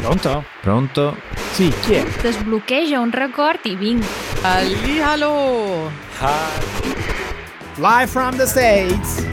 Pronto? 0.00 0.44
Pronto? 0.62 1.16
Sì, 1.52 1.70
chi 1.82 1.92
è? 1.92 2.04
Desbloqueja 2.22 2.98
un 3.00 3.10
record 3.10 3.60
i 3.64 3.76
vinc. 3.76 4.02
Hallihallo! 4.40 5.90
Live 7.76 8.06
from 8.06 8.34
the 8.36 8.46
States. 8.46 9.26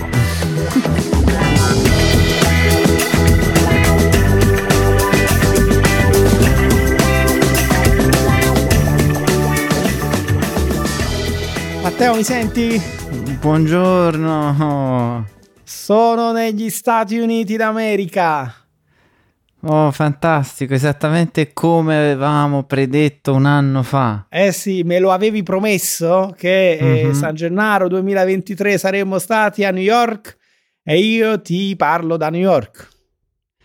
Matteo, 11.82 12.16
mi 12.16 12.24
senti? 12.24 12.82
Buongiorno. 13.40 15.26
Sono 15.64 16.32
negli 16.34 16.70
Stati 16.70 17.18
Uniti 17.20 17.56
d'America. 17.56 18.67
Oh, 19.62 19.92
fantastico, 19.92 20.74
esattamente 20.76 21.52
come 21.52 21.98
avevamo 21.98 22.64
predetto 22.64 23.34
un 23.34 23.46
anno 23.46 23.82
fa. 23.84 24.28
Eh 24.30 24.52
sì, 24.52 24.84
me 24.84 25.00
lo 25.00 25.12
avevi 25.12 25.42
promesso 25.44 26.34
che 26.38 26.74
eh, 26.78 27.06
Mhm. 27.08 27.14
San 27.14 27.34
Gennaro 27.36 27.88
2023 27.88 28.78
saremmo 28.78 29.18
stati 29.20 29.64
a 29.66 29.72
New 29.72 29.82
York 29.84 30.38
e 30.84 31.00
io 31.00 31.42
ti 31.42 31.76
parlo 31.76 32.18
da 32.18 32.30
New 32.30 32.40
York. 32.42 32.88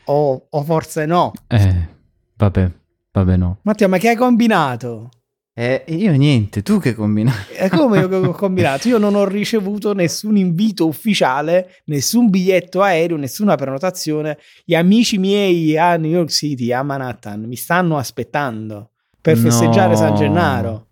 O, 0.05 0.47
o 0.51 0.63
forse 0.65 1.07
no. 1.07 1.31
Eh, 1.47 1.89
vabbè, 2.37 2.71
vabbè 3.13 3.37
no. 3.37 3.59
Matteo, 3.63 3.89
ma 3.89 3.99
che 3.99 4.09
hai 4.09 4.17
combinato? 4.17 5.11
Eh, 5.55 5.85
io 5.89 6.13
niente, 6.13 6.63
tu 6.63 6.79
che 6.81 6.95
combini? 6.95 7.31
E 7.55 7.69
come 7.69 7.99
io 7.99 8.09
che 8.09 8.15
ho 8.17 8.31
combinato? 8.33 8.89
Io 8.89 8.97
non 8.97 9.15
ho 9.15 9.27
ricevuto 9.27 9.93
nessun 9.93 10.39
invito 10.39 10.87
ufficiale, 10.87 11.83
nessun 11.87 12.31
biglietto 12.31 12.81
aereo, 12.81 13.19
nessuna 13.19 13.55
prenotazione. 13.55 14.39
Gli 14.65 14.75
amici 14.75 15.19
miei 15.19 15.77
a 15.77 15.97
New 15.97 16.11
York 16.11 16.31
City, 16.31 16.73
a 16.73 16.83
Manhattan, 16.83 17.43
mi 17.43 17.57
stanno 17.57 17.99
aspettando 17.99 18.93
per 19.21 19.37
festeggiare 19.37 19.91
No. 19.91 19.97
San 19.97 20.15
Gennaro. 20.17 20.87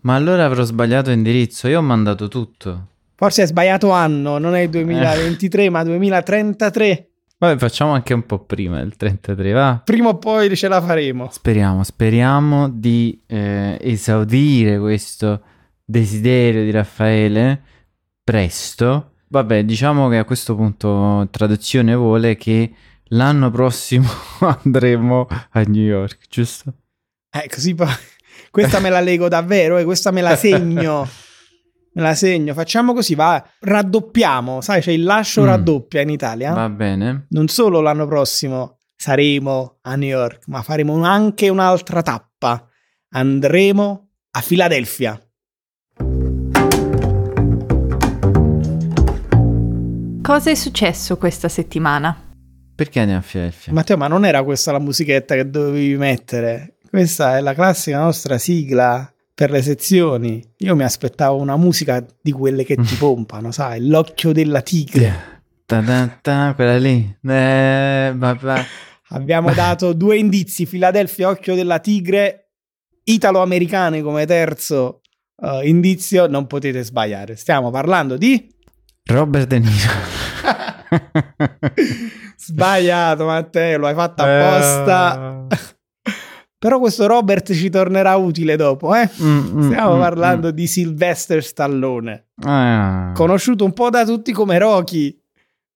Ma 0.00 0.14
allora 0.14 0.44
avrò 0.46 0.62
sbagliato 0.62 1.10
indirizzo, 1.10 1.68
io 1.68 1.78
ho 1.78 1.82
mandato 1.82 2.28
tutto. 2.28 2.88
Forse 3.16 3.42
hai 3.42 3.46
sbagliato 3.48 3.90
anno, 3.90 4.38
non 4.38 4.54
è 4.54 4.60
il 4.60 4.70
2023, 4.70 5.68
ma 5.68 5.82
2033. 5.84 7.10
Vabbè, 7.38 7.58
facciamo 7.58 7.92
anche 7.92 8.14
un 8.14 8.24
po' 8.24 8.38
prima 8.38 8.78
del 8.78 8.96
33, 8.96 9.52
va? 9.52 9.82
Prima 9.84 10.08
o 10.08 10.16
poi 10.16 10.54
ce 10.56 10.68
la 10.68 10.80
faremo. 10.80 11.28
Speriamo, 11.30 11.84
speriamo 11.84 12.70
di 12.70 13.22
eh, 13.26 13.76
esaudire 13.78 14.78
questo 14.78 15.42
desiderio 15.84 16.64
di 16.64 16.70
Raffaele 16.70 17.62
presto. 18.24 19.16
Vabbè, 19.28 19.64
diciamo 19.64 20.08
che 20.08 20.16
a 20.16 20.24
questo 20.24 20.56
punto 20.56 21.28
traduzione 21.30 21.94
vuole 21.94 22.36
che 22.36 22.72
l'anno 23.08 23.50
prossimo 23.50 24.08
andremo 24.40 25.26
a 25.50 25.60
New 25.60 25.84
York, 25.84 26.20
giusto? 26.30 26.72
Eh, 27.30 27.48
così 27.50 27.74
poi. 27.74 27.92
Questa 28.50 28.80
me 28.80 28.88
la 28.88 29.00
leggo 29.00 29.28
davvero, 29.28 29.76
e 29.76 29.84
questa 29.84 30.10
me 30.10 30.22
la 30.22 30.36
segno. 30.36 31.06
Me 31.96 32.02
la 32.02 32.14
segno. 32.14 32.52
Facciamo 32.52 32.92
così, 32.92 33.14
va. 33.14 33.42
Raddoppiamo, 33.58 34.60
sai, 34.60 34.82
c'è 34.82 34.90
il 34.92 35.02
lascio 35.02 35.40
Mm. 35.42 35.46
raddoppia 35.46 36.02
in 36.02 36.10
Italia. 36.10 36.52
Va 36.52 36.68
bene. 36.68 37.24
Non 37.30 37.48
solo 37.48 37.80
l'anno 37.80 38.06
prossimo 38.06 38.78
saremo 38.94 39.78
a 39.80 39.94
New 39.96 40.08
York, 40.08 40.46
ma 40.48 40.60
faremo 40.60 41.02
anche 41.04 41.48
un'altra 41.48 42.02
tappa. 42.02 42.68
Andremo 43.14 44.10
a 44.32 44.40
Filadelfia. 44.42 45.18
Cosa 50.22 50.50
è 50.50 50.54
successo 50.54 51.16
questa 51.16 51.48
settimana? 51.48 52.14
Perché 52.74 52.98
andiamo 53.00 53.20
a 53.20 53.24
Filadelfia? 53.24 53.72
Matteo, 53.72 53.96
ma 53.96 54.08
non 54.08 54.26
era 54.26 54.42
questa 54.42 54.70
la 54.72 54.80
musichetta 54.80 55.34
che 55.34 55.48
dovevi 55.48 55.96
mettere? 55.96 56.76
Questa 56.90 57.38
è 57.38 57.40
la 57.40 57.54
classica 57.54 57.98
nostra 58.00 58.36
sigla 58.36 59.10
per 59.36 59.50
le 59.50 59.60
sezioni. 59.60 60.42
Io 60.60 60.74
mi 60.74 60.82
aspettavo 60.82 61.38
una 61.38 61.58
musica 61.58 62.02
di 62.22 62.32
quelle 62.32 62.64
che 62.64 62.74
ti 62.76 62.94
pompano, 62.94 63.52
sai? 63.52 63.86
L'occhio 63.86 64.32
della 64.32 64.62
tigre. 64.62 65.42
Ta 65.66 65.82
ta 65.82 66.18
ta, 66.22 66.52
quella 66.54 66.78
lì. 66.78 67.18
Eh. 67.22 68.16
Abbiamo 69.10 69.52
dato 69.52 69.92
due 69.92 70.16
indizi: 70.16 70.64
Filadelfia, 70.64 71.28
occhio 71.28 71.54
della 71.54 71.80
tigre, 71.80 72.52
italo-americane 73.04 74.00
come 74.00 74.24
terzo 74.24 75.02
eh, 75.42 75.68
indizio. 75.68 76.26
Non 76.28 76.46
potete 76.46 76.82
sbagliare. 76.82 77.36
Stiamo 77.36 77.70
parlando 77.70 78.16
di. 78.16 78.48
Robert 79.04 79.48
De 79.48 79.58
Niro. 79.58 79.92
Sbagliato, 82.38 83.26
Matteo, 83.26 83.78
lo 83.78 83.86
hai 83.86 83.94
fatto 83.94 84.22
apposta. 84.22 85.46
Eh. 85.50 85.75
Però 86.66 86.80
questo 86.80 87.06
Robert 87.06 87.52
ci 87.52 87.70
tornerà 87.70 88.16
utile 88.16 88.56
dopo, 88.56 88.92
eh? 88.92 89.08
Mm, 89.22 89.56
mm, 89.56 89.70
Stiamo 89.70 89.94
mm, 89.94 90.00
parlando 90.00 90.50
di 90.50 90.66
Sylvester 90.66 91.44
Stallone, 91.44 92.30
mm. 92.44 92.48
Ah. 92.48 93.12
conosciuto 93.14 93.64
un 93.64 93.72
po' 93.72 93.88
da 93.88 94.04
tutti 94.04 94.32
come 94.32 94.58
Rocky. 94.58 95.16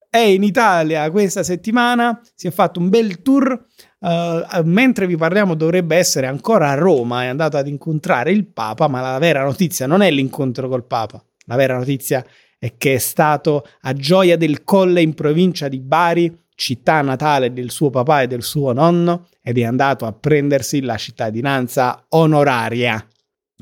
È 0.08 0.18
in 0.18 0.42
Italia 0.42 1.08
questa 1.12 1.44
settimana, 1.44 2.20
si 2.34 2.48
è 2.48 2.50
fatto 2.50 2.80
un 2.80 2.88
bel 2.88 3.22
tour. 3.22 3.66
eh, 4.00 4.62
mentre 4.64 5.06
vi 5.06 5.14
parliamo, 5.14 5.54
dovrebbe 5.54 5.94
essere 5.94 6.26
ancora 6.26 6.70
a 6.70 6.74
Roma. 6.74 7.22
È 7.22 7.26
andato 7.26 7.56
ad 7.56 7.68
incontrare 7.68 8.32
il 8.32 8.48
Papa. 8.48 8.88
Ma 8.88 9.00
la 9.00 9.18
vera 9.18 9.44
notizia 9.44 9.86
non 9.86 10.02
è 10.02 10.10
l'incontro 10.10 10.68
col 10.68 10.86
Papa. 10.88 11.22
La 11.46 11.54
vera 11.54 11.76
notizia 11.78 12.26
è 12.58 12.74
che 12.76 12.94
è 12.94 12.98
stato 12.98 13.64
a 13.82 13.92
Gioia 13.92 14.36
del 14.36 14.64
Colle 14.64 15.02
in 15.02 15.14
provincia 15.14 15.68
di 15.68 15.78
Bari, 15.78 16.36
città 16.60 17.00
natale 17.00 17.54
del 17.54 17.70
suo 17.70 17.88
papà 17.88 18.20
e 18.22 18.26
del 18.26 18.42
suo 18.42 18.74
nonno, 18.74 19.28
ed 19.42 19.56
è 19.56 19.64
andato 19.64 20.04
a 20.04 20.12
prendersi 20.12 20.82
la 20.82 20.98
cittadinanza 20.98 22.04
onoraria. 22.10 23.02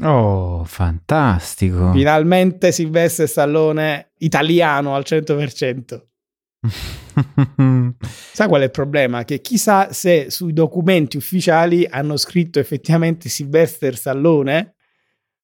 Oh, 0.02 0.64
fantastico. 0.64 1.92
Finalmente 1.92 2.72
Silvestre 2.72 3.28
Stallone 3.28 4.10
italiano 4.18 4.96
al 4.96 5.04
100%. 5.06 6.02
Sai 8.32 8.48
qual 8.48 8.60
è 8.60 8.64
il 8.64 8.70
problema? 8.70 9.24
Che 9.24 9.40
chissà 9.40 9.92
se 9.92 10.30
sui 10.30 10.52
documenti 10.52 11.16
ufficiali 11.16 11.86
hanno 11.88 12.16
scritto 12.16 12.58
effettivamente 12.58 13.28
Sylvester 13.28 13.96
Stallone 13.96 14.74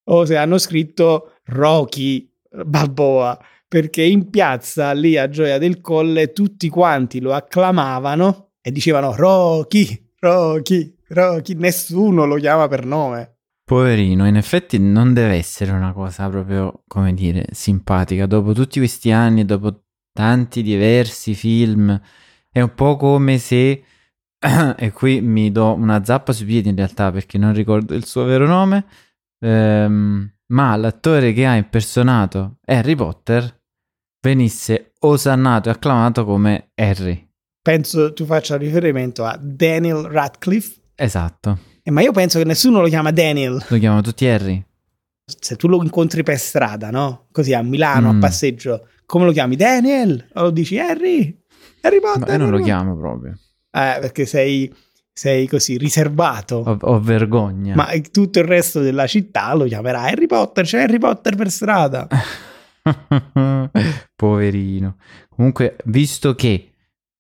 o 0.07 0.25
se 0.25 0.37
hanno 0.37 0.59
scritto 0.59 1.37
Rocky 1.45 2.29
Balboa, 2.51 3.39
perché 3.75 4.03
in 4.03 4.31
piazza 4.31 4.93
lì 4.93 5.19
a 5.19 5.29
Gioia 5.29 5.59
del 5.59 5.81
Colle 5.81 6.31
tutti 6.31 6.69
quanti 6.69 7.21
lo 7.21 7.33
acclamavano 7.33 8.53
e 8.61 8.71
dicevano 8.71 9.17
Rocky, 9.17 10.13
Rocky, 10.21 10.97
Rocky, 11.09 11.55
nessuno 11.55 12.25
lo 12.25 12.37
chiama 12.37 12.69
per 12.69 12.87
nome. 12.87 13.39
Poverino, 13.65 14.29
in 14.29 14.37
effetti 14.37 14.79
non 14.79 15.13
deve 15.13 15.35
essere 15.35 15.73
una 15.73 15.93
cosa 15.93 16.29
proprio, 16.29 16.85
come 16.87 17.15
dire, 17.15 17.47
simpatica. 17.51 18.27
Dopo 18.27 18.53
tutti 18.53 18.79
questi 18.79 19.11
anni, 19.11 19.45
dopo 19.45 19.87
tanti 20.13 20.63
diversi 20.63 21.35
film, 21.35 22.01
è 22.53 22.61
un 22.61 22.75
po' 22.75 22.95
come 22.95 23.39
se, 23.39 23.83
e 24.77 24.93
qui 24.93 25.21
mi 25.21 25.51
do 25.51 25.75
una 25.75 26.05
zappa 26.05 26.33
sui 26.33 26.47
piedi 26.47 26.69
in 26.69 26.77
realtà 26.77 27.11
perché 27.11 27.39
non 27.39 27.53
ricordo 27.53 27.93
il 27.95 28.05
suo 28.05 28.23
vero 28.23 28.47
nome, 28.47 28.87
ehm, 29.41 30.33
ma 30.53 30.77
l'attore 30.77 31.33
che 31.33 31.45
ha 31.45 31.57
impersonato 31.57 32.59
Harry 32.67 32.95
Potter 32.95 33.63
venisse 34.25 34.93
osannato 35.01 35.69
e 35.69 35.73
acclamato 35.73 36.25
come 36.25 36.71
Harry. 36.77 37.29
Penso 37.61 38.13
tu 38.15 38.25
faccia 38.25 38.57
riferimento 38.57 39.23
a 39.25 39.39
Daniel 39.41 40.05
Radcliffe, 40.05 40.81
Esatto, 40.97 41.59
eh, 41.83 41.91
ma 41.91 42.01
io 42.01 42.13
penso 42.13 42.39
che 42.39 42.45
nessuno 42.45 42.81
lo 42.81 42.89
chiama 42.89 43.11
Daniel. 43.11 43.63
lo 43.69 43.79
chiamano 43.79 44.01
tutti 44.01 44.27
Harry. 44.27 44.65
se 45.27 45.57
tu 45.57 45.69
lo 45.69 45.83
incontri 45.83 46.23
per 46.23 46.39
strada, 46.39 46.91
no? 46.91 47.27
Così 47.33 47.53
a 47.55 47.63
Milano, 47.63 48.13
Mm. 48.13 48.17
a 48.17 48.21
passeggio, 48.21 48.89
come 49.07 49.25
lo 49.27 49.33
chiami? 49.33 49.57
Daniel? 49.57 50.27
O 50.35 50.43
lo 50.43 50.51
dici 50.51 50.79
Harry? 50.79 51.39
Harry 51.83 52.01
Potter? 52.01 52.21
Ma 52.27 52.33
io 52.33 52.39
non 52.39 52.51
lo 52.51 52.59
chiamo 52.63 52.97
proprio. 52.97 53.33
Eh, 53.71 53.99
perché 54.01 54.25
sei, 54.27 54.73
sei 55.13 55.47
così 55.49 55.77
riservato. 55.79 56.57
ho, 56.67 56.77
ho 56.81 57.01
vergogna. 57.01 57.75
Ma 57.75 57.89
tutto 58.11 58.39
il 58.39 58.45
resto 58.45 58.81
della 58.81 59.07
città 59.07 59.53
lo 59.55 59.65
chiamerà 59.65 60.03
Harry 60.03 60.27
Potter, 60.27 60.65
c'è 60.65 60.83
Harry 60.83 60.99
Potter 60.99 61.35
per 61.37 61.51
strada. 61.51 62.07
Poverino. 64.15 64.97
Comunque, 65.29 65.77
visto 65.87 66.35
che 66.35 66.73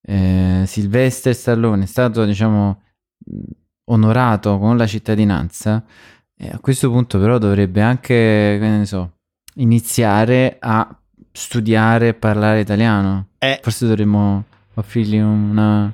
eh, 0.02 0.64
Sylvester 0.66 1.34
Stallone 1.34 1.84
è 1.84 1.87
stato, 1.87 2.25
diciamo, 2.25 2.82
mh, 3.25 3.40
onorato 3.84 4.58
con 4.58 4.76
la 4.76 4.87
cittadinanza, 4.87 5.84
eh, 6.37 6.49
a 6.50 6.58
questo 6.58 6.90
punto 6.90 7.19
però 7.19 7.38
dovrebbe 7.38 7.81
anche, 7.81 8.58
che 8.61 8.66
ne 8.69 8.87
so, 8.87 9.12
iniziare 9.56 10.56
a 10.61 10.96
studiare 11.32 12.08
e 12.08 12.14
parlare 12.14 12.60
italiano. 12.60 13.28
Eh, 13.38 13.58
Forse 13.62 13.87
dovremmo 13.87 14.44
offrirgli 14.75 15.19
una- 15.19 15.93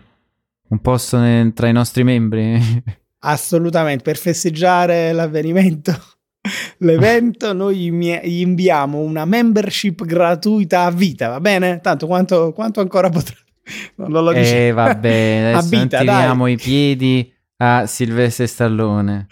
un 0.68 0.78
posto 0.80 1.18
ne- 1.18 1.52
tra 1.52 1.68
i 1.68 1.72
nostri 1.72 2.04
membri. 2.04 2.58
assolutamente, 3.20 4.02
per 4.02 4.16
festeggiare 4.16 5.12
l'avvenimento. 5.12 5.92
L'evento 6.78 7.52
noi 7.52 7.90
gli 7.90 8.40
inviamo 8.40 8.98
una 9.00 9.24
membership 9.24 10.04
gratuita 10.04 10.84
a 10.84 10.90
vita, 10.90 11.28
va 11.28 11.40
bene? 11.40 11.80
Tanto 11.80 12.06
quanto, 12.06 12.52
quanto 12.52 12.80
ancora 12.80 13.08
potrà. 13.10 13.36
Non 13.96 14.24
lo 14.24 14.32
dice. 14.32 14.68
Eh, 14.68 14.70
A 14.76 14.84
adesso 14.84 15.68
vita, 15.68 16.02
non 16.02 16.06
tiriamo 16.06 16.46
i 16.46 16.56
piedi 16.56 17.32
Ah, 17.62 17.86
Silvestre 17.86 18.46
Stallone. 18.46 19.26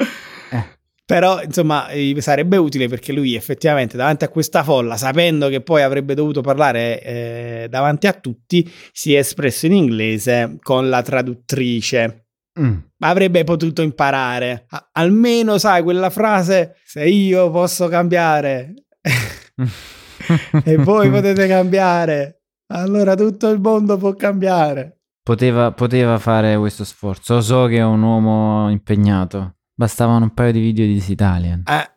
Però, 1.07 1.41
insomma, 1.43 1.89
eh, 1.89 2.15
sarebbe 2.21 2.59
utile 2.59 2.87
perché 2.87 3.15
lui 3.15 3.35
effettivamente 3.35 3.97
davanti 3.97 4.25
a 4.25 4.29
questa 4.29 4.63
folla, 4.63 4.99
sapendo 4.99 5.49
che 5.49 5.63
poi 5.63 5.81
avrebbe 5.81 6.13
dovuto 6.13 6.43
parlare 6.43 7.03
eh, 7.03 7.67
davanti 7.71 8.07
a 8.07 8.13
tutti, 8.13 8.71
si 8.93 9.15
è 9.15 9.19
espresso 9.21 9.65
in 9.65 9.73
inglese 9.73 10.59
con 10.61 10.91
la 10.91 11.01
traduttrice. 11.01 12.27
Mm. 12.61 12.77
Avrebbe 13.01 13.45
potuto 13.45 13.83
imparare. 13.83 14.67
A- 14.71 14.89
almeno, 14.93 15.59
sai, 15.59 15.83
quella 15.83 16.11
frase, 16.11 16.77
se 16.85 17.05
io 17.07 17.51
posso 17.51 17.89
cambiare 17.89 18.75
e 20.65 20.77
voi 20.77 21.11
potete 21.11 21.47
cambiare, 21.47 22.43
allora 22.73 23.15
tutto 23.15 23.49
il 23.49 23.61
mondo 23.61 23.97
può 23.97 24.15
cambiare. 24.15 25.01
Poteva, 25.23 25.73
poteva 25.73 26.19
fare 26.19 26.57
questo 26.57 26.85
sforzo. 26.85 27.41
So 27.41 27.67
che 27.67 27.77
è 27.77 27.85
un 27.85 28.03
uomo 28.03 28.71
impegnato. 28.71 29.57
Bastavano 29.75 30.25
un 30.25 30.35
paio 30.35 30.53
di 30.53 30.61
video 30.61 30.87
di 30.87 31.03
Italian. 31.07 31.63
Eh, 31.67 31.91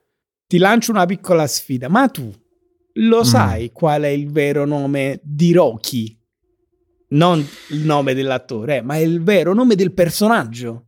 ti 0.45 0.57
lancio 0.57 0.91
una 0.91 1.05
piccola 1.05 1.47
sfida, 1.47 1.87
ma 1.89 2.07
tu 2.09 2.29
lo 2.95 3.19
Mm. 3.19 3.23
sai 3.23 3.71
qual 3.71 4.01
è 4.01 4.07
il 4.09 4.29
vero 4.31 4.65
nome 4.65 5.19
di 5.23 5.53
Rocky? 5.53 6.19
Non 7.11 7.45
il 7.69 7.85
nome 7.85 8.13
dell'attore, 8.13 8.77
eh, 8.77 8.81
ma 8.81 8.95
è 8.95 8.99
il 8.99 9.21
vero 9.21 9.53
nome 9.53 9.75
del 9.75 9.93
personaggio. 9.93 10.87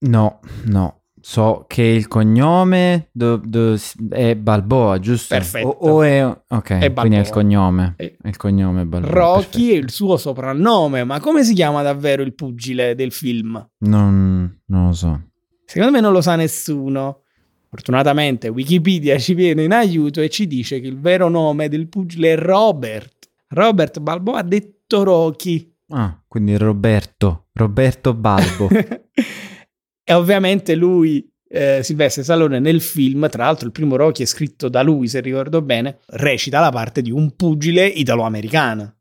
No, 0.00 0.40
no. 0.64 1.00
So 1.22 1.66
che 1.68 1.82
il 1.82 2.08
cognome 2.08 3.10
do- 3.12 3.40
do- 3.44 3.78
è 4.08 4.34
Balboa, 4.36 4.98
giusto? 4.98 5.34
Perfetto. 5.34 5.68
O, 5.68 5.90
o 5.96 6.02
è... 6.02 6.24
Ok, 6.48 6.78
È 6.78 6.92
quindi 6.94 7.16
è 7.16 7.20
il 7.20 7.28
cognome. 7.28 7.94
È 7.96 8.14
il 8.24 8.36
cognome 8.36 8.86
Balboa. 8.86 9.10
Rocky 9.10 9.42
è 9.42 9.66
perfetto. 9.66 9.84
il 9.84 9.90
suo 9.90 10.16
soprannome, 10.16 11.04
ma 11.04 11.20
come 11.20 11.44
si 11.44 11.52
chiama 11.52 11.82
davvero 11.82 12.22
il 12.22 12.34
pugile 12.34 12.94
del 12.94 13.12
film? 13.12 13.68
Non, 13.80 14.62
non 14.66 14.86
lo 14.86 14.92
so. 14.92 15.22
Secondo 15.66 15.92
me 15.92 16.00
non 16.00 16.12
lo 16.12 16.22
sa 16.22 16.36
nessuno. 16.36 17.22
Fortunatamente 17.68 18.48
Wikipedia 18.48 19.18
ci 19.18 19.34
viene 19.34 19.62
in 19.62 19.72
aiuto 19.72 20.20
e 20.20 20.28
ci 20.28 20.46
dice 20.46 20.80
che 20.80 20.88
il 20.88 20.98
vero 20.98 21.28
nome 21.28 21.68
del 21.68 21.88
pugile 21.88 22.32
è 22.32 22.36
Robert. 22.36 23.28
Robert 23.48 24.00
Balboa 24.00 24.42
detto 24.42 24.79
Rocky. 25.02 25.74
Ah, 25.88 26.22
quindi 26.28 26.56
Roberto. 26.56 27.48
Roberto 27.54 28.14
Balbo. 28.14 28.68
e 30.04 30.12
ovviamente 30.12 30.74
lui, 30.74 31.28
eh, 31.48 31.80
Silvestre 31.82 32.22
Stallone, 32.22 32.58
nel 32.58 32.80
film, 32.80 33.28
tra 33.28 33.44
l'altro 33.44 33.66
il 33.66 33.72
primo 33.72 33.96
Rocky 33.96 34.22
è 34.22 34.26
scritto 34.26 34.68
da 34.68 34.82
lui, 34.82 35.08
se 35.08 35.20
ricordo 35.20 35.62
bene, 35.62 35.98
recita 36.08 36.60
la 36.60 36.70
parte 36.70 37.02
di 37.02 37.10
un 37.10 37.34
pugile 37.36 37.86
italo-americano. 37.86 38.96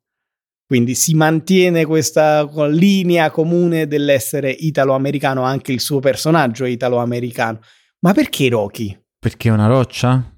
Quindi 0.66 0.94
si 0.94 1.16
mantiene 1.16 1.86
questa 1.86 2.48
linea 2.68 3.32
comune 3.32 3.88
dell'essere 3.88 4.52
italo-americano, 4.52 5.42
anche 5.42 5.72
il 5.72 5.80
suo 5.80 6.00
personaggio 6.00 6.64
è 6.66 6.70
italo-americano. 6.70 7.60
Ma 8.02 8.14
perché 8.14 8.50
Rocky? 8.50 8.96
Perché 9.18 9.50
è 9.50 9.52
una 9.52 9.66
roccia? 9.68 10.32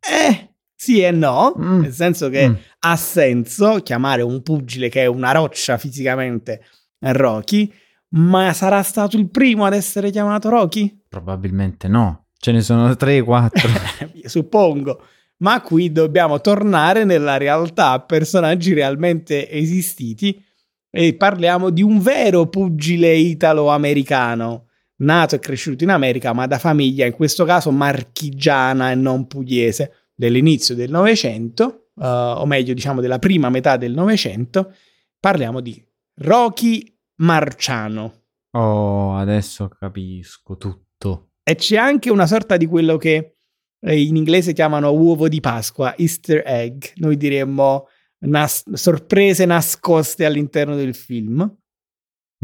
Eh, 0.00 0.54
sì 0.74 1.00
e 1.00 1.10
no, 1.10 1.54
Mm. 1.58 1.80
nel 1.80 1.92
senso 1.92 2.28
che 2.28 2.48
Mm. 2.48 2.54
Ha 2.84 2.96
senso 2.96 3.80
chiamare 3.82 4.22
un 4.22 4.42
pugile 4.42 4.88
che 4.88 5.02
è 5.02 5.06
una 5.06 5.32
roccia 5.32 5.78
fisicamente 5.78 6.64
Rocky, 6.98 7.72
ma 8.10 8.52
sarà 8.52 8.82
stato 8.82 9.16
il 9.16 9.30
primo 9.30 9.64
ad 9.64 9.72
essere 9.72 10.10
chiamato 10.10 10.48
Rocky? 10.48 11.02
Probabilmente 11.08 11.88
no. 11.88 12.26
Ce 12.36 12.50
ne 12.50 12.60
sono 12.60 12.94
3, 12.96 13.22
4. 13.22 13.68
Suppongo. 14.26 15.00
Ma 15.38 15.60
qui 15.60 15.92
dobbiamo 15.92 16.40
tornare 16.40 17.04
nella 17.04 17.36
realtà, 17.36 17.90
a 17.90 18.00
personaggi 18.00 18.72
realmente 18.72 19.48
esistiti 19.50 20.44
e 20.90 21.14
parliamo 21.14 21.70
di 21.70 21.82
un 21.82 22.00
vero 22.00 22.48
pugile 22.48 23.14
italo-americano, 23.14 24.66
nato 24.96 25.36
e 25.36 25.38
cresciuto 25.38 25.84
in 25.84 25.90
America, 25.90 26.32
ma 26.32 26.46
da 26.46 26.58
famiglia, 26.58 27.06
in 27.06 27.12
questo 27.12 27.44
caso 27.44 27.70
marchigiana 27.70 28.90
e 28.90 28.94
non 28.94 29.26
pugliese, 29.26 30.08
dell'inizio 30.14 30.74
del 30.74 30.90
Novecento, 30.90 31.81
eh, 32.02 32.06
o 32.06 32.44
meglio 32.46 32.74
diciamo 32.74 33.00
della 33.00 33.18
prima 33.18 33.48
metà 33.50 33.76
del 33.76 33.92
Novecento, 33.92 34.74
parliamo 35.20 35.60
di 35.60 35.82
Rocky 36.16 36.84
Marciano. 37.16 38.22
oh, 38.52 39.14
adesso 39.16 39.68
capisco 39.68 40.56
tutto. 40.56 41.30
E 41.44 41.54
c'è 41.54 41.76
anche 41.76 42.10
una 42.10 42.26
sorta 42.26 42.56
di 42.56 42.66
quello 42.66 42.96
che 42.96 43.36
eh, 43.80 44.00
in 44.02 44.16
inglese 44.16 44.52
chiamano 44.52 44.90
uovo 44.90 45.28
di 45.28 45.40
Pasqua, 45.40 45.96
Easter 45.96 46.42
egg, 46.46 46.84
noi 46.96 47.16
diremmo 47.16 47.88
nas- 48.24 48.70
sorprese 48.74 49.44
nascoste 49.44 50.24
all'interno 50.24 50.76
del 50.76 50.94
film, 50.94 51.56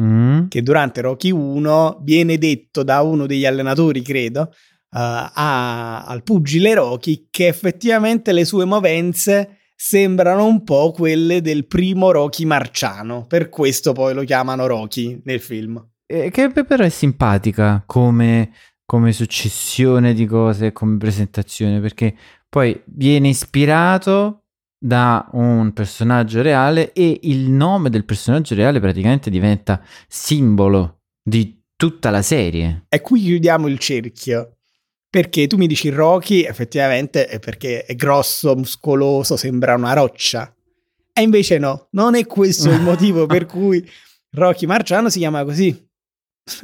Mm? 0.00 0.46
che 0.46 0.62
durante 0.62 1.00
Rocky 1.00 1.32
1 1.32 1.98
viene 2.02 2.38
detto 2.38 2.84
da 2.84 3.02
uno 3.02 3.26
degli 3.26 3.44
allenatori, 3.44 4.00
credo, 4.00 4.52
a- 4.90 6.04
al 6.04 6.22
pugile 6.22 6.74
Rocky 6.74 7.26
che 7.30 7.48
effettivamente 7.48 8.32
le 8.32 8.44
sue 8.44 8.64
movenze 8.64 9.58
sembrano 9.74 10.44
un 10.44 10.64
po' 10.64 10.90
quelle 10.90 11.40
del 11.40 11.66
primo 11.66 12.10
Rocky 12.10 12.44
marciano, 12.44 13.26
per 13.26 13.48
questo 13.48 13.92
poi 13.92 14.12
lo 14.12 14.24
chiamano 14.24 14.66
Rocky 14.66 15.20
nel 15.24 15.40
film. 15.40 15.82
Eh, 16.04 16.30
che 16.30 16.50
però 16.50 16.84
è 16.84 16.88
simpatica 16.88 17.82
come, 17.86 18.50
come 18.84 19.12
successione 19.12 20.14
di 20.14 20.26
cose, 20.26 20.72
come 20.72 20.96
presentazione, 20.96 21.80
perché 21.80 22.16
poi 22.48 22.80
viene 22.86 23.28
ispirato 23.28 24.44
da 24.80 25.28
un 25.32 25.72
personaggio 25.72 26.40
reale 26.40 26.92
e 26.92 27.20
il 27.22 27.50
nome 27.50 27.90
del 27.90 28.04
personaggio 28.04 28.54
reale 28.54 28.80
praticamente 28.80 29.28
diventa 29.28 29.82
simbolo 30.08 31.02
di 31.22 31.62
tutta 31.76 32.10
la 32.10 32.22
serie. 32.22 32.86
E 32.88 33.00
qui 33.00 33.20
chiudiamo 33.20 33.68
il 33.68 33.78
cerchio. 33.78 34.57
Perché 35.10 35.46
tu 35.46 35.56
mi 35.56 35.66
dici 35.66 35.88
Rocky, 35.88 36.42
effettivamente 36.42 37.26
è 37.26 37.38
perché 37.38 37.84
è 37.84 37.94
grosso, 37.94 38.54
muscoloso, 38.54 39.36
sembra 39.36 39.74
una 39.74 39.94
roccia. 39.94 40.54
E 41.12 41.22
invece 41.22 41.58
no, 41.58 41.88
non 41.92 42.14
è 42.14 42.26
questo 42.26 42.70
il 42.70 42.80
motivo 42.80 43.26
per 43.26 43.46
cui 43.46 43.84
Rocky 44.32 44.66
Marciano 44.66 45.08
si 45.08 45.18
chiama 45.18 45.44
così. 45.44 45.86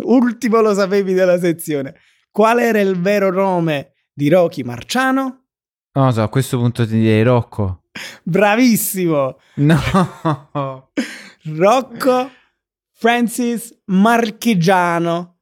Ultimo 0.03 0.61
lo 0.61 0.75
sapevi 0.75 1.15
della 1.15 1.39
sezione. 1.39 1.95
Qual 2.31 2.59
era 2.59 2.81
il 2.81 3.01
vero 3.01 3.31
nome 3.31 3.93
di 4.13 4.29
Rocky 4.29 4.63
Marciano? 4.63 5.45
Non 5.93 6.07
lo 6.07 6.13
so, 6.13 6.23
a 6.23 6.29
questo 6.29 6.59
punto 6.59 6.87
ti 6.87 6.99
direi 6.99 7.23
Rocco. 7.23 7.85
Bravissimo! 8.23 9.39
No! 9.57 9.81
Rocco 11.57 12.31
Francis 12.93 13.83
Marchigiano. 13.87 15.34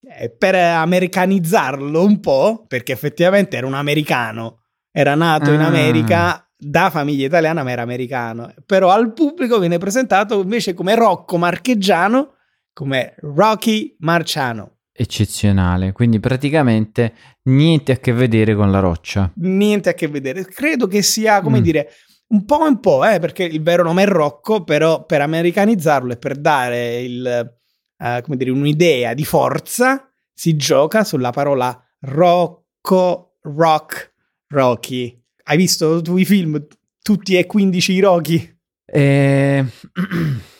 Eh, 0.00 0.30
per 0.30 0.54
americanizzarlo 0.54 2.04
un 2.04 2.20
po', 2.20 2.64
perché 2.68 2.92
effettivamente 2.92 3.56
era 3.56 3.66
un 3.66 3.74
americano, 3.74 4.60
era 4.92 5.14
nato 5.14 5.52
in 5.52 5.60
Ah. 5.60 5.66
America 5.66 6.48
da 6.56 6.90
famiglia 6.90 7.26
italiana, 7.26 7.62
ma 7.62 7.70
era 7.70 7.82
americano. 7.82 8.52
Però 8.64 8.90
al 8.90 9.12
pubblico 9.12 9.58
viene 9.58 9.78
presentato 9.78 10.40
invece 10.40 10.74
come 10.74 10.94
Rocco 10.94 11.36
Marchigiano, 11.36 12.34
come 12.72 13.14
Rocky 13.20 13.96
Marciano. 14.00 14.76
Eccezionale, 14.92 15.92
quindi 15.92 16.18
praticamente 16.20 17.12
niente 17.44 17.92
a 17.92 17.96
che 17.96 18.12
vedere 18.12 18.54
con 18.54 18.70
la 18.70 18.80
roccia. 18.80 19.30
Niente 19.36 19.88
a 19.90 19.94
che 19.94 20.08
vedere. 20.08 20.44
Credo 20.44 20.86
che 20.86 21.02
sia, 21.02 21.40
come 21.40 21.58
Mm. 21.60 21.62
dire, 21.62 21.88
un 22.28 22.44
po' 22.44 22.62
un 22.62 22.78
po', 22.80 23.04
eh, 23.04 23.18
perché 23.20 23.44
il 23.44 23.62
vero 23.62 23.82
nome 23.84 24.02
è 24.02 24.06
Rocco, 24.06 24.64
però 24.64 25.04
per 25.06 25.20
americanizzarlo 25.22 26.12
e 26.12 26.16
per 26.18 26.36
dare 26.36 27.00
il, 27.00 27.52
eh, 27.98 28.20
come 28.22 28.36
dire, 28.36 28.50
un'idea 28.50 29.14
di 29.14 29.24
forza, 29.24 30.08
si 30.32 30.56
gioca 30.56 31.04
sulla 31.04 31.30
parola 31.30 31.78
Rocco, 32.00 33.36
Rock, 33.42 34.14
Rocky. 34.48 35.20
Hai 35.44 35.56
visto 35.56 36.00
tu 36.02 36.16
i 36.16 36.24
film? 36.24 36.64
Tutti 37.02 37.36
e 37.36 37.46
15 37.46 37.92
i 37.92 38.00
Rocky? 38.00 38.56
Eh, 38.84 39.64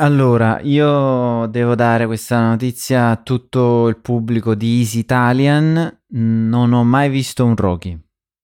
Allora, 0.00 0.60
io 0.62 1.46
devo 1.46 1.74
dare 1.74 2.06
questa 2.06 2.40
notizia 2.40 3.10
a 3.10 3.16
tutto 3.16 3.88
il 3.88 3.98
pubblico 3.98 4.54
di 4.54 4.78
Easy 4.78 5.00
Italian. 5.00 6.02
Non 6.10 6.72
ho 6.72 6.84
mai 6.84 7.10
visto 7.10 7.44
un 7.44 7.56
Rocky. 7.56 7.98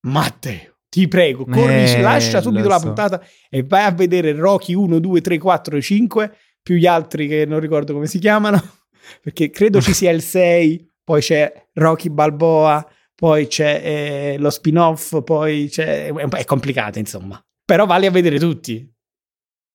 Matteo, 0.08 0.78
ti 0.88 1.06
prego, 1.06 1.44
corri, 1.44 1.84
Eh, 1.92 2.00
lascia 2.00 2.40
subito 2.40 2.64
lo 2.64 2.70
la 2.70 2.78
so. 2.78 2.86
puntata 2.86 3.22
e 3.48 3.62
vai 3.62 3.84
a 3.84 3.92
vedere 3.92 4.32
Rocky 4.32 4.74
1, 4.74 4.98
2, 4.98 5.20
3, 5.20 5.38
4, 5.38 5.80
5, 5.80 6.36
più 6.64 6.76
gli 6.76 6.86
altri 6.86 7.28
che 7.28 7.44
non 7.44 7.60
ricordo 7.60 7.92
come 7.92 8.06
si 8.06 8.18
chiamano, 8.18 8.60
perché 9.22 9.50
credo 9.50 9.80
ci 9.82 9.92
sia 9.92 10.10
il 10.10 10.22
6, 10.22 10.92
poi 11.04 11.20
c'è 11.20 11.68
Rocky 11.74 12.08
Balboa, 12.08 12.84
poi 13.14 13.46
c'è 13.46 13.82
eh, 13.84 14.38
lo 14.38 14.50
spin-off, 14.50 15.22
poi 15.22 15.68
c'è... 15.70 16.10
È, 16.12 16.44
complicata, 16.44 16.98
insomma. 16.98 17.40
Però 17.64 17.86
vale 17.86 18.06
a 18.06 18.10
vedere 18.10 18.38
tutti. 18.38 18.90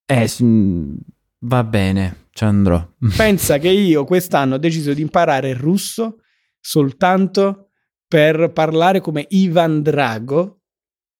Eh, 0.06 0.30
mm, 0.44 0.96
va 1.42 1.64
bene, 1.64 2.26
ci 2.32 2.44
andrò. 2.44 2.86
Pensa 3.16 3.60
che 3.60 3.70
io 3.70 4.04
quest'anno 4.04 4.56
ho 4.56 4.58
deciso 4.60 4.94
di 4.94 5.02
imparare 5.02 5.50
il 5.50 5.56
russo 5.56 6.18
soltanto 6.60 7.70
per 8.08 8.52
parlare 8.52 9.00
come 9.00 9.28
Ivan 9.30 9.84
Drago, 9.84 10.59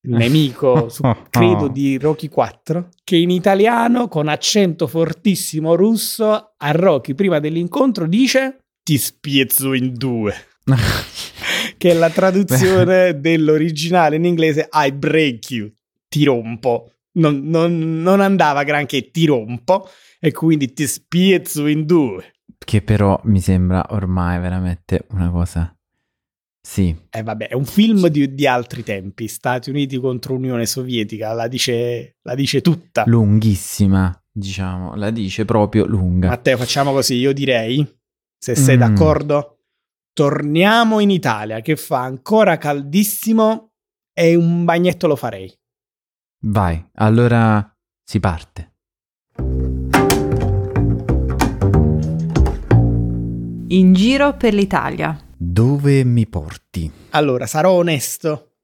nemico, 0.02 0.88
su- 0.90 1.04
credo, 1.30 1.68
di 1.68 1.98
Rocky 1.98 2.28
4, 2.28 2.90
che 3.04 3.16
in 3.18 3.30
italiano, 3.30 4.08
con 4.08 4.28
accento 4.28 4.88
fortissimo 4.88 5.76
russo, 5.76 6.54
a 6.58 6.72
Rocky, 6.72 7.14
prima 7.14 7.40
dell'incontro, 7.40 8.08
dice 8.08 8.60
ti 8.84 8.98
spiezzo 8.98 9.74
in 9.74 9.94
due, 9.94 10.34
che 11.78 11.90
è 11.92 11.94
la 11.94 12.10
traduzione 12.10 13.20
dell'originale 13.22 14.16
in 14.16 14.26
inglese 14.26 14.68
I 14.72 14.92
break 14.92 15.52
you, 15.52 15.72
ti 16.08 16.24
rompo. 16.24 16.92
Non, 17.12 17.42
non- 17.44 18.02
non 18.02 18.22
andava 18.22 18.64
granché, 18.64 19.12
ti 19.12 19.26
rompo, 19.26 19.88
e 20.20 20.32
quindi 20.32 20.74
ti 20.74 20.88
spiezzo 20.88 21.66
in 21.68 21.86
due. 21.86 22.34
che 22.58 22.82
però 22.82 23.20
mi 23.26 23.42
sembra 23.42 23.86
ormai 23.90 24.40
veramente 24.40 25.06
una 25.12 25.30
cosa... 25.30 25.74
Sì, 26.70 26.96
E 27.10 27.24
vabbè, 27.24 27.48
è 27.48 27.56
un 27.56 27.66
film 27.66 28.06
di, 28.10 28.36
di 28.36 28.46
altri 28.46 28.84
tempi, 28.84 29.28
Stati 29.28 29.72
Uniti 29.72 29.98
contro 29.98 30.36
Unione 30.36 30.68
Sovietica, 30.68 31.34
la 31.34 31.48
dice, 31.48 32.18
la 32.22 32.36
dice 32.36 32.62
tutta. 32.62 33.06
lunghissima, 33.08 34.16
diciamo, 34.32 34.94
la 34.94 35.10
dice 35.10 35.46
proprio 35.46 35.88
lunga. 35.88 36.28
Matteo, 36.28 36.58
facciamo 36.58 36.92
così, 36.92 37.16
io 37.16 37.34
direi, 37.34 37.84
se 38.38 38.54
sei 38.54 38.76
Mm. 38.76 38.80
d'accordo, 38.82 39.62
torniamo 40.14 41.00
in 41.00 41.10
Italia 41.10 41.60
che 41.62 41.76
fa 41.76 42.02
ancora 42.04 42.60
caldissimo 42.60 43.72
e 44.14 44.36
un 44.36 44.64
bagnetto 44.64 45.08
lo 45.08 45.16
farei. 45.16 45.52
Vai, 46.46 46.88
allora 46.98 47.68
si 48.04 48.20
parte. 48.20 48.74
In 53.70 53.94
giro 53.94 54.38
per 54.38 54.54
l'Italia. 54.54 55.20
Dove 55.42 56.04
mi 56.04 56.28
porti? 56.28 56.92
Allora, 57.12 57.46
sarò 57.48 57.72
onesto, 57.72 58.56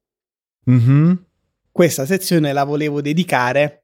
Mhm. 0.65 1.25
questa 1.71 2.05
sezione 2.05 2.51
la 2.51 2.65
volevo 2.65 2.99
dedicare 2.99 3.83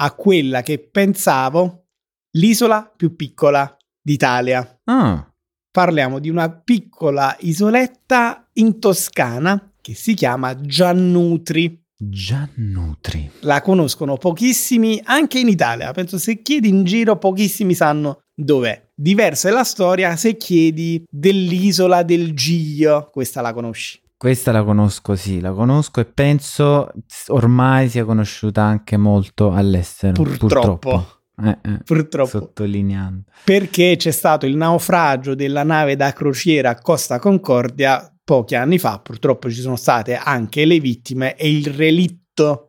a 0.00 0.12
quella 0.12 0.60
che 0.62 0.78
pensavo 0.78 1.86
l'isola 2.32 2.92
più 2.94 3.16
piccola 3.16 3.74
d'Italia. 4.02 4.80
Ah, 4.84 5.30
Parliamo 5.70 6.18
di 6.20 6.28
una 6.30 6.50
piccola 6.50 7.36
isoletta 7.40 8.48
in 8.54 8.78
Toscana 8.80 9.72
che 9.82 9.94
si 9.94 10.14
chiama 10.14 10.58
Giannutri. 10.58 11.84
Giannutri. 11.94 13.30
La 13.40 13.60
conoscono 13.60 14.16
pochissimi 14.16 14.98
anche 15.04 15.38
in 15.38 15.48
Italia. 15.48 15.92
Penso 15.92 16.16
se 16.18 16.40
chiedi 16.40 16.68
in 16.68 16.84
giro 16.84 17.18
pochissimi 17.18 17.74
sanno 17.74 18.22
dov'è. 18.36 18.90
Diversa 18.94 19.48
è 19.48 19.52
la 19.52 19.64
storia 19.64 20.14
se 20.16 20.36
chiedi 20.36 21.04
dell'isola 21.08 22.02
del 22.02 22.34
Giglio. 22.34 23.08
Questa 23.10 23.40
la 23.40 23.52
conosci. 23.52 24.00
Questa 24.18 24.50
la 24.52 24.64
conosco, 24.64 25.14
sì, 25.14 25.40
la 25.40 25.52
conosco 25.52 26.00
e 26.00 26.06
penso 26.06 26.90
ormai 27.28 27.88
sia 27.88 28.04
conosciuta 28.04 28.62
anche 28.62 28.96
molto 28.96 29.52
all'estero. 29.52 30.22
Purtroppo. 30.22 31.06
Eh, 31.42 31.58
eh, 31.62 31.78
Purtroppo. 31.84 32.28
Sottolineando. 32.30 33.24
Perché 33.44 33.96
c'è 33.96 34.10
stato 34.10 34.46
il 34.46 34.56
naufragio 34.56 35.34
della 35.34 35.64
nave 35.64 35.96
da 35.96 36.12
crociera 36.12 36.76
Costa 36.76 37.18
Concordia 37.18 38.10
pochi 38.24 38.54
anni 38.54 38.78
fa. 38.78 39.00
Purtroppo 39.00 39.50
ci 39.50 39.60
sono 39.60 39.76
state 39.76 40.16
anche 40.16 40.64
le 40.64 40.80
vittime 40.80 41.36
e 41.36 41.50
il 41.50 41.66
relitto. 41.66 42.65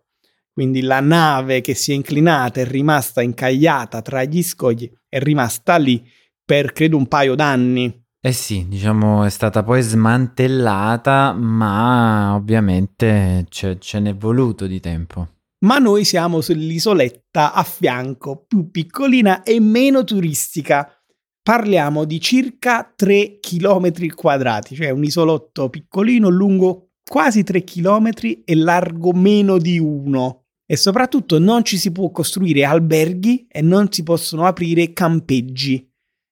Quindi 0.58 0.82
la 0.82 1.02
nave 1.02 1.62
che 1.62 1.76
si 1.76 1.92
è 1.92 1.94
inclinata 1.94 2.62
è 2.62 2.66
rimasta 2.66 3.22
incagliata 3.22 4.02
tra 4.02 4.24
gli 4.24 4.42
scogli, 4.42 4.92
è 5.08 5.20
rimasta 5.20 5.78
lì 5.78 6.04
per 6.44 6.74
credo 6.74 6.98
un 6.98 7.08
paio 7.08 7.36
d'anni. 7.36 8.06
Eh 8.20 8.32
sì, 8.32 8.66
diciamo 8.68 9.24
è 9.24 9.30
stata 9.30 9.62
poi 9.62 9.84
smantellata, 9.84 11.34
ma 11.34 12.34
ovviamente 12.34 13.46
ce, 13.50 13.78
ce 13.78 14.00
n'è 14.00 14.16
voluto 14.16 14.66
di 14.66 14.80
tempo. 14.80 15.28
Ma 15.60 15.78
noi 15.78 16.04
siamo 16.04 16.42
sull'isoletta 16.42 17.54
a 17.54 17.62
fianco, 17.62 18.44
più 18.48 18.72
piccolina 18.72 19.44
e 19.44 19.60
meno 19.60 20.04
turistica. 20.04 20.92
Parliamo 21.40 22.04
di 22.04 22.20
circa 22.20 22.92
3 22.96 23.38
km 23.40 24.08
quadrati, 24.16 24.74
cioè 24.74 24.90
un 24.90 25.04
isolotto 25.04 25.70
piccolino 25.70 26.30
lungo 26.30 26.94
quasi 27.08 27.44
3 27.44 27.64
km 27.64 28.10
e 28.44 28.56
largo 28.56 29.14
meno 29.14 29.60
di 29.60 29.78
uno. 29.78 30.46
E 30.70 30.76
soprattutto 30.76 31.40
non 31.40 31.64
ci 31.64 31.78
si 31.78 31.92
può 31.92 32.12
costruire 32.12 32.66
alberghi 32.66 33.48
e 33.50 33.62
non 33.62 33.90
si 33.92 34.04
possono 34.04 34.46
aprire 34.46 34.92
campeggi. 34.92 35.90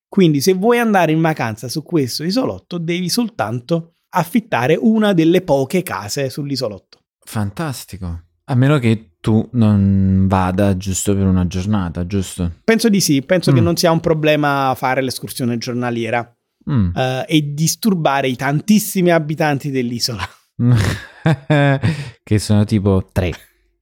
Quindi 0.08 0.42
se 0.42 0.54
vuoi 0.54 0.78
andare 0.80 1.14
in 1.14 1.22
vacanza 1.22 1.68
su 1.70 1.84
questo 1.84 2.24
isolotto 2.24 2.78
devi 2.78 3.08
soltanto 3.10 3.94
affittare 4.10 4.78
una 4.80 5.14
delle 5.14 5.42
poche 5.42 5.84
case 5.84 6.30
sull'isolotto. 6.30 7.00
Fantastico. 7.26 8.24
A 8.48 8.56
meno 8.56 8.78
che 8.78 9.14
tu 9.20 9.48
non 9.54 10.26
vada 10.28 10.78
giusto 10.78 11.16
per 11.16 11.26
una 11.26 11.48
giornata, 11.48 12.06
giusto? 12.06 12.52
Penso 12.64 12.90
di 12.90 13.02
sì, 13.02 13.22
penso 13.24 13.52
che 13.52 13.60
Mm. 13.62 13.64
non 13.64 13.76
sia 13.76 13.92
un 13.92 14.00
problema 14.00 14.74
fare 14.78 15.02
l'escursione 15.02 15.58
giornaliera 15.58 16.30
Mm. 16.70 16.96
eh, 16.96 17.26
e 17.28 17.54
disturbare 17.54 18.28
i 18.28 18.36
tantissimi 18.36 19.12
abitanti 19.12 19.72
dell'isola. 19.72 20.24
che 22.24 22.40
sono 22.40 22.64
tipo 22.66 23.10
tre. 23.12 23.32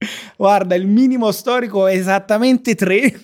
Guarda, 0.36 0.74
il 0.74 0.86
minimo 0.86 1.30
storico 1.32 1.86
è 1.86 1.94
esattamente 1.94 2.74
3 2.74 3.20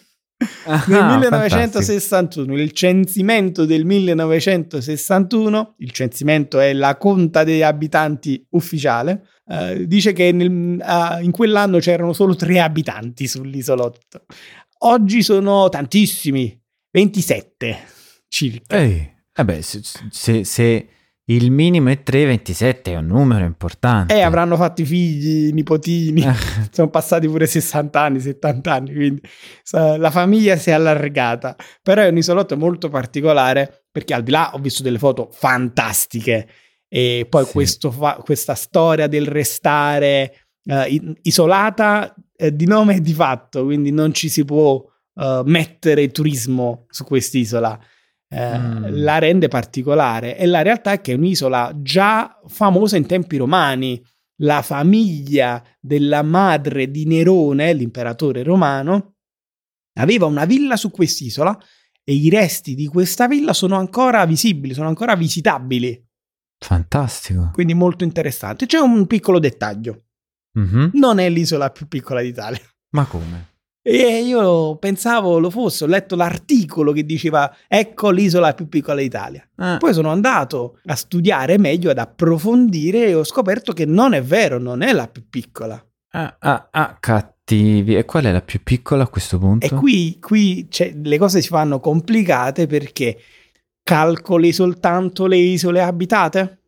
Ah, 0.64 0.82
nel 0.86 1.22
fantastico. 1.24 1.78
1961. 1.78 2.56
Il 2.56 2.72
censimento 2.72 3.66
del 3.66 3.84
1961, 3.84 5.74
il 5.78 5.90
censimento 5.90 6.58
è 6.58 6.72
la 6.72 6.96
conta 6.96 7.44
degli 7.44 7.60
abitanti 7.62 8.42
ufficiale, 8.50 9.26
eh, 9.46 9.86
dice 9.86 10.12
che 10.14 10.32
nel- 10.32 10.80
ah, 10.80 11.20
in 11.20 11.30
quell'anno 11.30 11.78
c'erano 11.78 12.14
solo 12.14 12.34
3 12.36 12.58
abitanti 12.60 13.26
sull'isolotto. 13.26 14.24
Oggi 14.82 15.22
sono 15.22 15.68
tantissimi, 15.68 16.58
27 16.90 17.78
circa. 18.28 18.76
Ehi, 18.78 19.10
vabbè, 19.34 19.60
se, 19.60 19.80
se- 20.10 20.44
se 20.44 20.88
il 21.34 21.50
minimo 21.50 21.90
è 21.90 22.02
3, 22.02 22.24
27 22.26 22.92
è 22.92 22.96
un 22.96 23.06
numero 23.06 23.44
importante. 23.44 24.14
E 24.14 24.20
avranno 24.22 24.56
fatto 24.56 24.82
i 24.82 24.84
figli, 24.84 25.48
i 25.48 25.52
nipotini, 25.52 26.22
Eh, 26.22 26.32
sono 26.72 26.90
passati 26.90 27.28
pure 27.28 27.46
60 27.46 28.00
anni, 28.00 28.20
70 28.20 28.72
anni, 28.72 28.92
quindi 28.94 29.22
la 29.72 30.10
famiglia 30.10 30.56
si 30.56 30.70
è 30.70 30.72
allargata. 30.72 31.54
Però 31.82 32.02
è 32.02 32.08
un 32.08 32.16
isolotto 32.16 32.56
molto 32.56 32.88
particolare 32.88 33.84
perché 33.90 34.14
al 34.14 34.22
di 34.22 34.30
là 34.30 34.50
ho 34.54 34.58
visto 34.58 34.82
delle 34.82 34.98
foto 34.98 35.28
fantastiche 35.30 36.48
e 36.88 37.26
poi 37.28 37.44
Sì. 37.44 37.52
questo 37.52 37.90
fa- 37.92 38.18
questa 38.24 38.54
storia 38.54 39.06
del 39.06 39.26
restare 39.26 40.34
eh, 40.64 40.88
i- 40.88 41.16
isolata 41.22 42.14
eh, 42.36 42.54
di 42.54 42.66
nome 42.66 42.96
e 42.96 43.00
di 43.00 43.12
fatto, 43.14 43.64
quindi 43.64 43.90
non 43.92 44.12
ci 44.12 44.28
si 44.28 44.44
può 44.44 44.82
eh, 45.14 45.42
mettere 45.44 46.08
turismo 46.10 46.86
su 46.88 47.04
quest'isola. 47.04 47.78
Eh, 48.32 48.58
Mm. 48.58 48.84
La 49.02 49.18
rende 49.18 49.48
particolare 49.48 50.36
e 50.38 50.46
la 50.46 50.62
realtà 50.62 50.92
è 50.92 51.00
che 51.00 51.12
è 51.12 51.16
un'isola 51.16 51.72
già 51.76 52.38
famosa 52.46 52.96
in 52.96 53.04
tempi 53.06 53.36
romani 53.36 54.00
la 54.42 54.62
famiglia 54.62 55.62
della 55.80 56.22
madre 56.22 56.90
di 56.92 57.04
Nerone, 57.06 57.72
l'imperatore 57.74 58.42
romano, 58.44 59.16
aveva 59.98 60.26
una 60.26 60.44
villa 60.44 60.76
su 60.76 60.90
quest'isola 60.90 61.58
e 62.04 62.14
i 62.14 62.30
resti 62.30 62.74
di 62.74 62.86
questa 62.86 63.26
villa 63.26 63.52
sono 63.52 63.76
ancora 63.76 64.24
visibili, 64.26 64.72
sono 64.74 64.88
ancora 64.88 65.14
visitabili, 65.16 66.02
Fantastico. 66.58 67.50
quindi 67.52 67.74
molto 67.74 68.04
interessante. 68.04 68.66
C'è 68.66 68.78
un 68.78 69.06
piccolo 69.06 69.38
dettaglio, 69.40 70.04
Mhm. 70.58 70.90
non 70.94 71.18
è 71.18 71.28
l'isola 71.28 71.70
più 71.70 71.86
piccola 71.88 72.22
d'Italia. 72.22 72.60
Ma 72.90 73.04
come? 73.06 73.48
E 73.92 74.22
io 74.22 74.76
pensavo 74.76 75.40
lo 75.40 75.50
fosse, 75.50 75.82
ho 75.82 75.88
letto 75.88 76.14
l'articolo 76.14 76.92
che 76.92 77.04
diceva 77.04 77.52
ecco 77.66 78.10
l'isola 78.10 78.54
più 78.54 78.68
piccola 78.68 79.00
d'Italia. 79.00 79.44
Eh, 79.58 79.76
Poi 79.80 79.92
sono 79.92 80.10
andato 80.10 80.78
a 80.84 80.94
studiare 80.94 81.58
meglio, 81.58 81.90
ad 81.90 81.98
approfondire 81.98 83.06
e 83.06 83.14
ho 83.14 83.24
scoperto 83.24 83.72
che 83.72 83.86
non 83.86 84.12
è 84.14 84.22
vero, 84.22 84.58
non 84.60 84.82
è 84.82 84.92
la 84.92 85.08
più 85.08 85.28
piccola. 85.28 85.84
ah, 86.12 86.36
ah, 86.38 86.68
ah, 86.70 86.96
cattivi. 87.00 87.96
E 87.96 88.04
qual 88.04 88.26
è 88.26 88.30
la 88.30 88.42
più 88.42 88.62
piccola 88.62 89.02
a 89.02 89.08
questo 89.08 89.38
punto? 89.40 89.66
E 89.66 89.70
qui, 89.70 90.18
qui 90.20 90.68
c'è- 90.70 90.94
le 91.02 91.18
cose 91.18 91.42
si 91.42 91.48
fanno 91.48 91.80
complicate 91.80 92.68
perché 92.68 93.18
calcoli 93.82 94.52
soltanto 94.52 95.26
le 95.26 95.36
isole 95.36 95.82
abitate? 95.82 96.58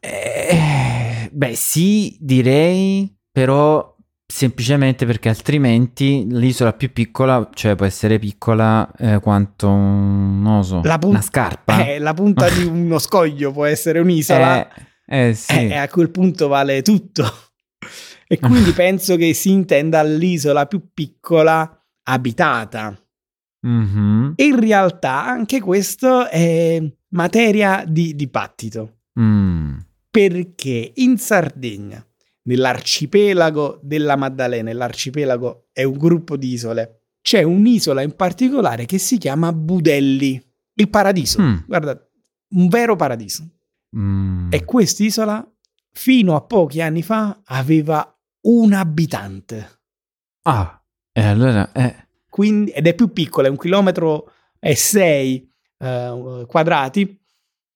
Eh, 0.00 1.30
beh, 1.32 1.54
sì, 1.54 2.16
direi, 2.20 3.10
però 3.32 3.93
semplicemente 4.26 5.06
perché 5.06 5.28
altrimenti 5.28 6.26
l'isola 6.28 6.72
più 6.72 6.92
piccola, 6.92 7.48
cioè 7.52 7.74
può 7.74 7.86
essere 7.86 8.18
piccola 8.18 8.90
eh, 8.98 9.20
quanto, 9.20 9.68
non 9.68 10.64
so, 10.64 10.80
pun- 10.80 11.10
una 11.10 11.22
scarpa. 11.22 11.84
Eh, 11.84 11.98
la 11.98 12.14
punta 12.14 12.48
di 12.48 12.64
uno 12.64 12.98
scoglio 12.98 13.52
può 13.52 13.64
essere 13.64 14.00
un'isola. 14.00 14.68
Eh, 15.06 15.28
eh, 15.28 15.34
sì. 15.34 15.52
Eh, 15.52 15.68
e 15.68 15.76
a 15.76 15.88
quel 15.88 16.10
punto 16.10 16.48
vale 16.48 16.82
tutto. 16.82 17.24
E 18.26 18.38
quindi 18.38 18.72
penso 18.72 19.16
che 19.16 19.34
si 19.34 19.50
intenda 19.50 20.02
l'isola 20.02 20.64
più 20.64 20.88
piccola 20.94 21.70
abitata. 22.04 22.98
Mhm. 23.66 24.32
In 24.36 24.60
realtà 24.60 25.26
anche 25.26 25.60
questo 25.60 26.26
è 26.28 26.82
materia 27.10 27.84
di 27.86 28.14
dibattito. 28.14 29.00
Mm. 29.20 29.76
Perché 30.10 30.92
in 30.94 31.18
Sardegna, 31.18 32.04
nell'arcipelago 32.44 33.80
della 33.82 34.16
Maddalena, 34.16 34.70
e 34.70 34.72
l'arcipelago 34.72 35.68
è 35.72 35.82
un 35.82 35.96
gruppo 35.96 36.36
di 36.36 36.52
isole, 36.52 37.00
c'è 37.20 37.42
un'isola 37.42 38.02
in 38.02 38.14
particolare 38.16 38.84
che 38.86 38.98
si 38.98 39.18
chiama 39.18 39.52
Budelli. 39.52 40.42
Il 40.74 40.90
paradiso, 40.90 41.40
Mm. 41.40 41.56
guarda, 41.66 42.08
un 42.50 42.68
vero 42.68 42.96
paradiso. 42.96 43.48
Mm. 43.96 44.48
E 44.52 44.64
quest'isola, 44.64 45.46
fino 45.92 46.34
a 46.34 46.42
pochi 46.42 46.80
anni 46.80 47.02
fa, 47.02 47.40
aveva 47.44 48.16
un 48.42 48.72
abitante. 48.72 49.80
Ah, 50.42 50.82
e 51.12 51.22
allora... 51.22 51.70
Eh. 51.72 52.02
Quindi, 52.28 52.72
ed 52.72 52.88
è 52.88 52.94
più 52.94 53.12
piccola, 53.12 53.46
è 53.46 53.50
un 53.50 53.56
chilometro 53.56 54.32
e 54.58 54.74
sei 54.74 55.48
eh, 55.78 56.44
quadrati, 56.48 57.23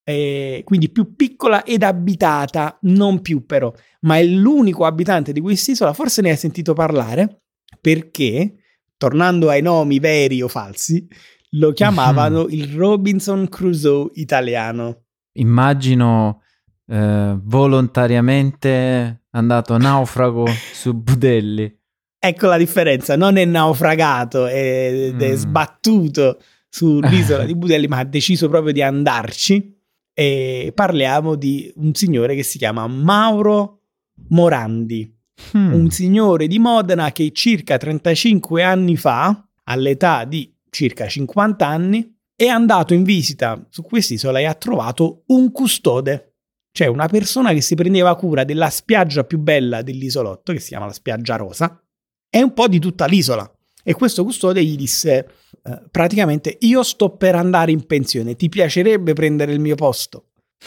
e 0.08 0.62
quindi 0.64 0.88
più 0.90 1.14
piccola 1.14 1.64
ed 1.64 1.82
abitata, 1.82 2.78
non 2.82 3.20
più 3.20 3.44
però, 3.44 3.70
ma 4.00 4.16
è 4.16 4.24
l'unico 4.24 4.86
abitante 4.86 5.32
di 5.32 5.40
quest'isola, 5.40 5.92
forse 5.92 6.22
ne 6.22 6.30
hai 6.30 6.36
sentito 6.38 6.72
parlare, 6.72 7.42
perché, 7.78 8.54
tornando 8.96 9.50
ai 9.50 9.60
nomi 9.60 9.98
veri 9.98 10.40
o 10.40 10.48
falsi, 10.48 11.06
lo 11.52 11.72
chiamavano 11.72 12.46
il 12.48 12.74
Robinson 12.74 13.48
Crusoe 13.50 14.08
italiano. 14.14 15.02
Immagino 15.34 16.40
eh, 16.86 17.36
volontariamente 17.42 19.24
andato 19.30 19.76
naufrago 19.76 20.46
su 20.72 20.94
Budelli. 20.94 21.76
Ecco 22.18 22.46
la 22.48 22.56
differenza, 22.56 23.14
non 23.16 23.36
è 23.36 23.44
naufragato 23.44 24.46
ed 24.46 25.20
è 25.20 25.32
Mm. 25.32 25.34
sbattuto 25.34 26.40
sull'isola 26.68 27.44
di 27.44 27.54
Budelli, 27.56 27.86
ma 27.88 27.98
ha 27.98 28.04
deciso 28.04 28.48
proprio 28.48 28.72
di 28.72 28.82
andarci. 28.82 29.76
E 30.20 30.72
parliamo 30.74 31.36
di 31.36 31.72
un 31.76 31.94
signore 31.94 32.34
che 32.34 32.42
si 32.42 32.58
chiama 32.58 32.88
Mauro 32.88 33.82
Morandi, 34.30 35.14
Mm. 35.56 35.72
un 35.72 35.90
signore 35.90 36.48
di 36.48 36.58
Modena 36.58 37.12
che 37.12 37.30
circa 37.32 37.76
35 37.76 38.64
anni 38.64 38.96
fa, 38.96 39.48
all'età 39.64 40.24
di 40.24 40.52
circa 40.68 41.06
50 41.06 41.64
anni, 41.64 42.16
è 42.34 42.46
andato 42.46 42.92
in 42.92 43.04
visita 43.04 43.64
su 43.70 43.82
quest'isola 43.82 44.40
e 44.40 44.46
ha 44.46 44.54
trovato 44.54 45.22
un 45.26 45.52
custode, 45.52 46.38
cioè 46.72 46.88
una 46.88 47.06
persona 47.06 47.52
che 47.52 47.60
si 47.60 47.76
prendeva 47.76 48.16
cura 48.16 48.42
della 48.42 48.68
spiaggia 48.68 49.22
più 49.22 49.38
bella 49.38 49.82
dell'isolotto, 49.82 50.52
che 50.52 50.58
si 50.58 50.70
chiama 50.70 50.86
la 50.86 50.92
spiaggia 50.92 51.36
rosa, 51.36 51.80
e 52.28 52.42
un 52.42 52.52
po' 52.52 52.66
di 52.66 52.80
tutta 52.80 53.06
l'isola. 53.06 53.48
E 53.88 53.94
questo 53.94 54.22
custode 54.22 54.62
gli 54.62 54.76
disse 54.76 55.30
eh, 55.64 55.82
praticamente 55.90 56.58
io 56.60 56.82
sto 56.82 57.16
per 57.16 57.34
andare 57.34 57.72
in 57.72 57.86
pensione, 57.86 58.36
ti 58.36 58.50
piacerebbe 58.50 59.14
prendere 59.14 59.50
il 59.54 59.60
mio 59.60 59.76
posto? 59.76 60.26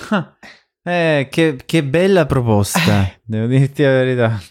Ah, 0.09 0.35
eh, 0.81 1.27
che, 1.29 1.59
che 1.63 1.83
bella 1.83 2.25
proposta, 2.25 3.07
devo 3.23 3.45
dirti 3.45 3.83
la 3.83 3.89
verità. 3.89 4.41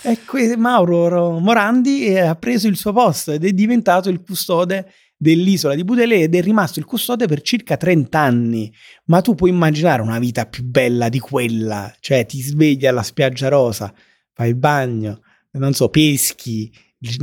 E 0.00 0.20
que- 0.24 0.56
Mauro 0.56 1.08
Ro- 1.08 1.38
Morandi 1.40 2.06
eh, 2.06 2.20
ha 2.20 2.34
preso 2.36 2.68
il 2.68 2.78
suo 2.78 2.94
posto 2.94 3.32
ed 3.32 3.44
è 3.44 3.52
diventato 3.52 4.08
il 4.08 4.22
custode 4.22 4.90
dell'isola 5.14 5.74
di 5.74 5.84
Budele 5.84 6.22
ed 6.22 6.34
è 6.34 6.40
rimasto 6.40 6.78
il 6.78 6.86
custode 6.86 7.26
per 7.26 7.42
circa 7.42 7.76
30 7.76 8.18
anni. 8.18 8.72
Ma 9.08 9.20
tu 9.20 9.34
puoi 9.34 9.50
immaginare 9.50 10.00
una 10.00 10.18
vita 10.18 10.46
più 10.46 10.64
bella 10.64 11.10
di 11.10 11.18
quella, 11.18 11.94
cioè 12.00 12.24
ti 12.24 12.40
svegli 12.40 12.86
alla 12.86 13.02
spiaggia 13.02 13.48
rosa, 13.48 13.92
fai 14.32 14.48
il 14.48 14.56
bagno, 14.56 15.20
non 15.50 15.74
so, 15.74 15.90
peschi, 15.90 16.72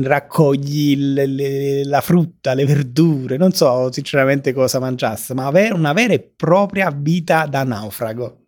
raccogli 0.04 0.92
il- 0.92 1.14
le- 1.14 1.84
la 1.86 2.02
frutta, 2.02 2.54
le 2.54 2.66
verdure, 2.66 3.38
non 3.38 3.52
so 3.52 3.92
sinceramente 3.92 4.54
cosa 4.54 4.80
mangiasse, 4.80 5.34
ma 5.34 5.46
avere 5.48 5.74
una 5.74 5.94
vera 5.94 6.14
e 6.14 6.20
propria 6.20 6.92
vita 6.96 7.46
da 7.46 7.64
naufrago. 7.64 8.40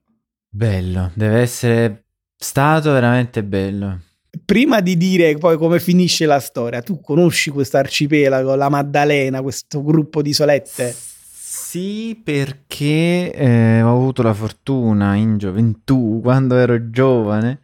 Bello, 0.50 1.12
deve 1.16 1.40
essere 1.40 2.06
stato 2.38 2.92
veramente 2.92 3.44
bello. 3.44 4.00
Prima 4.44 4.82
di 4.82 4.98
dire 4.98 5.38
poi 5.38 5.58
come 5.58 5.80
finisce 5.80 6.26
la 6.26 6.40
storia, 6.40 6.82
tu 6.82 7.00
conosci 7.00 7.50
questo 7.50 7.78
arcipelago, 7.78 8.56
la 8.56 8.70
Maddalena, 8.70 9.42
questo 9.42 9.82
gruppo 9.82 10.22
di 10.22 10.30
isolette? 10.30 10.94
Sì, 10.94 12.20
perché 12.22 13.32
eh, 13.34 13.82
ho 13.82 13.92
avuto 13.94 14.22
la 14.22 14.34
fortuna 14.34 15.16
in 15.16 15.38
gioventù, 15.38 16.20
quando 16.22 16.58
ero 16.58 16.90
giovane, 16.90 17.62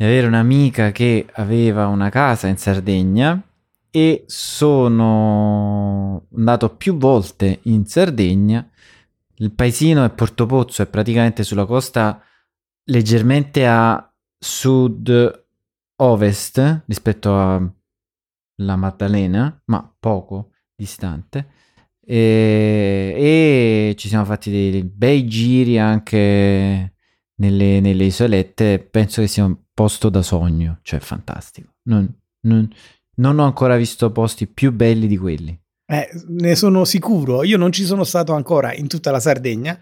di 0.00 0.06
avere 0.06 0.26
un'amica 0.28 0.92
che 0.92 1.26
aveva 1.32 1.86
una 1.88 2.08
casa 2.08 2.46
in 2.46 2.56
Sardegna 2.56 3.38
e 3.90 4.24
sono 4.28 6.24
andato 6.34 6.74
più 6.74 6.96
volte 6.96 7.58
in 7.64 7.84
Sardegna. 7.84 8.66
Il 9.34 9.50
paesino 9.50 10.02
è 10.02 10.08
Porto 10.08 10.46
Pozzo, 10.46 10.80
è 10.80 10.86
praticamente 10.86 11.42
sulla 11.42 11.66
costa 11.66 12.18
leggermente 12.84 13.66
a 13.66 14.10
sud-ovest 14.38 15.34
rispetto 16.86 17.38
alla 17.38 18.76
Maddalena, 18.76 19.60
ma 19.66 19.94
poco 20.00 20.52
distante. 20.74 21.46
E, 22.00 23.12
e 23.18 23.94
ci 23.98 24.08
siamo 24.08 24.24
fatti 24.24 24.50
dei, 24.50 24.70
dei 24.70 24.84
bei 24.84 25.26
giri 25.26 25.78
anche 25.78 26.94
nelle, 27.34 27.80
nelle 27.80 28.04
isolette. 28.04 28.78
Penso 28.78 29.20
che 29.20 29.26
sia 29.26 29.44
un 29.44 29.58
posto 29.80 30.10
da 30.10 30.20
sogno, 30.20 30.78
cioè 30.82 31.00
fantastico. 31.00 31.70
Non, 31.84 32.06
non- 32.42 32.68
non 33.16 33.38
ho 33.38 33.44
ancora 33.44 33.76
visto 33.76 34.10
posti 34.12 34.46
più 34.46 34.72
belli 34.72 35.06
di 35.06 35.16
quelli. 35.16 35.58
Eh, 35.86 36.08
ne 36.28 36.54
sono 36.54 36.84
sicuro. 36.84 37.42
Io 37.44 37.56
non 37.56 37.72
ci 37.72 37.84
sono 37.84 38.04
stato 38.04 38.32
ancora 38.34 38.74
in 38.74 38.88
tutta 38.88 39.10
la 39.10 39.20
Sardegna, 39.20 39.78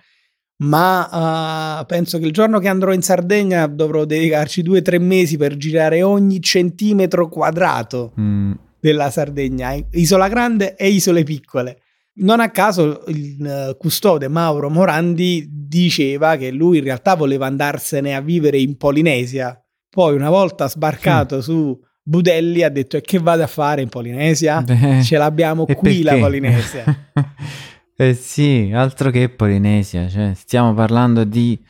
ma 0.65 1.81
eh, 1.81 1.87
penso 1.87 2.19
che 2.19 2.27
il 2.27 2.33
giorno 2.33 2.59
che 2.61 2.69
andrò 2.69 2.93
in 2.93 3.03
Sardegna 3.03 3.67
dovrò 3.67 4.05
dedicarci 4.05 4.63
due 4.63 4.79
o 4.79 4.83
tre 4.83 4.99
mesi 4.99 5.37
per 5.37 5.57
girare 5.57 6.03
ogni 6.03 6.41
centimetro 6.41 7.29
quadrato 7.29 8.13
Mm, 8.19 8.53
della 8.81 9.11
Sardegna, 9.11 9.75
isola 9.93 10.29
grande 10.29 10.77
e 10.77 10.89
isole 10.89 11.23
piccole. 11.25 11.81
Non 12.21 12.41
a 12.41 12.51
caso 12.51 13.05
il 13.09 13.45
eh, 13.45 13.77
custode 13.79 14.27
Mauro 14.29 14.71
Morandi 14.71 15.47
diceva 15.69 16.37
che 16.37 16.51
lui 16.51 16.79
in 16.79 16.85
realtà 16.85 17.15
voleva 17.15 17.47
andarsene 17.47 18.17
a 18.17 18.21
vivere 18.21 18.59
in 18.59 18.77
Polinesia. 18.77 19.61
Poi 19.99 20.15
una 20.15 20.31
volta 20.31 20.69
sbarcato 20.69 21.41
su 21.41 21.77
Budelli 22.01 22.63
ha 22.63 22.69
detto 22.69 22.97
e 22.97 23.01
che 23.01 23.19
vado 23.19 23.43
a 23.43 23.49
fare 23.49 23.83
in 23.83 23.89
Polinesia? 23.89 24.63
beh, 24.63 25.03
Ce 25.03 25.17
l'abbiamo 25.17 25.67
qui 25.67 26.03
la 26.03 26.13
perché? 26.13 26.25
Polinesia. 26.25 26.85
eh 27.97 28.15
sì, 28.15 28.71
altro 28.73 29.11
che 29.11 29.29
Polinesia, 29.29 30.09
cioè 30.09 30.35
stiamo 30.37 30.73
parlando 30.73 31.25
di 31.25 31.61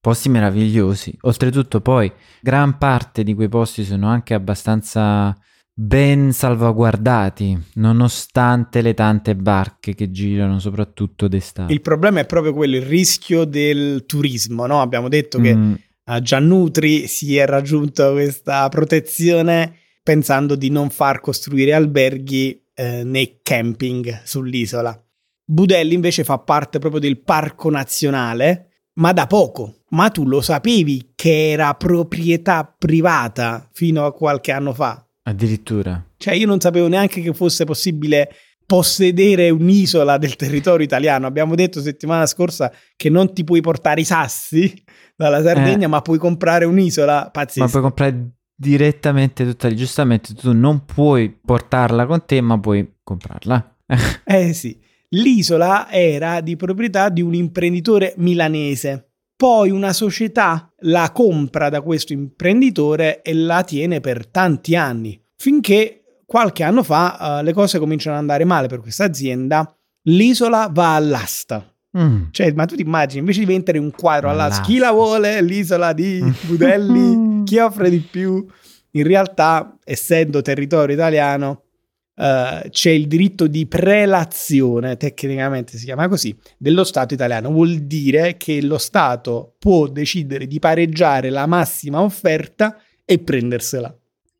posti 0.00 0.28
meravigliosi. 0.28 1.12
Oltretutto 1.22 1.80
poi 1.80 2.12
gran 2.40 2.78
parte 2.78 3.24
di 3.24 3.34
quei 3.34 3.48
posti 3.48 3.82
sono 3.82 4.06
anche 4.06 4.34
abbastanza 4.34 5.36
ben 5.74 6.30
salvaguardati, 6.30 7.58
nonostante 7.74 8.80
le 8.80 8.94
tante 8.94 9.34
barche 9.34 9.96
che 9.96 10.12
girano, 10.12 10.60
soprattutto 10.60 11.26
d'estate. 11.26 11.72
Il 11.72 11.80
problema 11.80 12.20
è 12.20 12.26
proprio 12.26 12.54
quello, 12.54 12.76
il 12.76 12.82
rischio 12.82 13.44
del 13.44 14.04
turismo, 14.06 14.66
no? 14.66 14.80
Abbiamo 14.80 15.08
detto 15.08 15.40
che 15.40 15.56
Mm, 15.56 15.74
a 16.04 16.20
Giannutri 16.20 17.06
si 17.06 17.36
è 17.36 17.46
raggiunta 17.46 18.10
questa 18.10 18.68
protezione 18.68 19.76
pensando 20.02 20.56
di 20.56 20.70
non 20.70 20.90
far 20.90 21.20
costruire 21.20 21.72
alberghi 21.72 22.60
eh, 22.74 23.04
nei 23.04 23.38
camping 23.42 24.22
sull'isola. 24.24 25.00
Budelli 25.44 25.94
invece 25.94 26.24
fa 26.24 26.38
parte 26.38 26.78
proprio 26.78 27.00
del 27.00 27.20
parco 27.22 27.70
nazionale, 27.70 28.86
ma 28.94 29.12
da 29.12 29.26
poco. 29.26 29.82
Ma 29.90 30.08
tu 30.08 30.26
lo 30.26 30.40
sapevi 30.40 31.12
che 31.14 31.50
era 31.50 31.74
proprietà 31.74 32.74
privata 32.76 33.68
fino 33.72 34.04
a 34.04 34.12
qualche 34.12 34.52
anno 34.52 34.72
fa? 34.72 35.06
addirittura. 35.24 36.04
Cioè 36.16 36.34
io 36.34 36.46
non 36.46 36.60
sapevo 36.60 36.88
neanche 36.88 37.20
che 37.20 37.32
fosse 37.32 37.64
possibile 37.64 38.30
possedere 38.64 39.50
un'isola 39.50 40.18
del 40.18 40.36
territorio 40.36 40.84
italiano. 40.84 41.26
Abbiamo 41.26 41.54
detto 41.54 41.80
settimana 41.80 42.26
scorsa 42.26 42.72
che 42.96 43.10
non 43.10 43.32
ti 43.32 43.44
puoi 43.44 43.60
portare 43.60 44.00
i 44.00 44.04
sassi 44.04 44.72
dalla 45.22 45.42
Sardegna, 45.42 45.86
Eh. 45.86 45.88
ma 45.88 46.02
puoi 46.02 46.18
comprare 46.18 46.64
un'isola 46.64 47.14
Ma 47.24 47.30
pazzesca. 47.30 47.66
puoi 47.68 47.82
comprare 47.82 48.30
direttamente 48.54 49.44
tutta 49.44 49.68
lì. 49.68 49.76
Giustamente 49.76 50.34
tu 50.34 50.52
non 50.52 50.84
puoi 50.84 51.30
portarla 51.30 52.06
con 52.06 52.24
te, 52.26 52.40
ma 52.40 52.58
puoi 52.58 52.96
comprarla. 53.02 53.76
Eh 54.24 54.52
sì, 54.54 54.78
l'isola 55.10 55.90
era 55.90 56.40
di 56.40 56.56
proprietà 56.56 57.08
di 57.08 57.20
un 57.22 57.34
imprenditore 57.34 58.14
milanese. 58.18 59.08
Poi 59.36 59.70
una 59.70 59.92
società 59.92 60.72
la 60.84 61.10
compra 61.12 61.68
da 61.68 61.80
questo 61.80 62.12
imprenditore 62.12 63.22
e 63.22 63.34
la 63.34 63.64
tiene 63.64 64.00
per 64.00 64.28
tanti 64.28 64.76
anni, 64.76 65.20
finché 65.36 66.20
qualche 66.24 66.62
anno 66.62 66.82
fa 66.84 67.40
eh, 67.40 67.42
le 67.42 67.52
cose 67.52 67.78
cominciano 67.80 68.14
ad 68.14 68.20
andare 68.22 68.44
male 68.44 68.68
per 68.68 68.80
questa 68.80 69.04
azienda. 69.04 69.76
L'isola 70.04 70.68
va 70.72 70.94
all'asta. 70.94 71.66
Mm. 71.98 72.24
Cioè, 72.30 72.52
ma 72.52 72.64
tu 72.64 72.74
ti 72.74 72.82
immagini, 72.82 73.20
invece 73.20 73.40
di 73.40 73.46
vendere 73.46 73.78
un 73.78 73.90
quadro 73.90 74.30
all'asta, 74.30 74.54
All'asta. 74.56 74.72
chi 74.72 74.78
la 74.78 74.92
vuole? 74.92 75.42
L'isola 75.42 75.92
di 75.92 76.22
Budelli? 76.46 77.42
chi 77.44 77.58
offre 77.58 77.90
di 77.90 77.98
più? 77.98 78.46
In 78.92 79.02
realtà, 79.04 79.76
essendo 79.84 80.40
territorio 80.42 80.94
italiano, 80.94 81.62
eh, 82.14 82.66
c'è 82.70 82.90
il 82.90 83.06
diritto 83.08 83.46
di 83.46 83.66
prelazione, 83.66 84.96
tecnicamente 84.96 85.76
si 85.78 85.84
chiama 85.84 86.08
così, 86.08 86.34
dello 86.58 86.84
Stato 86.84 87.14
italiano. 87.14 87.50
Vuol 87.50 87.78
dire 87.80 88.36
che 88.36 88.62
lo 88.62 88.78
Stato 88.78 89.54
può 89.58 89.86
decidere 89.88 90.46
di 90.46 90.58
pareggiare 90.58 91.30
la 91.30 91.46
massima 91.46 92.00
offerta 92.02 92.76
e 93.04 93.18
prendersela. 93.18 93.94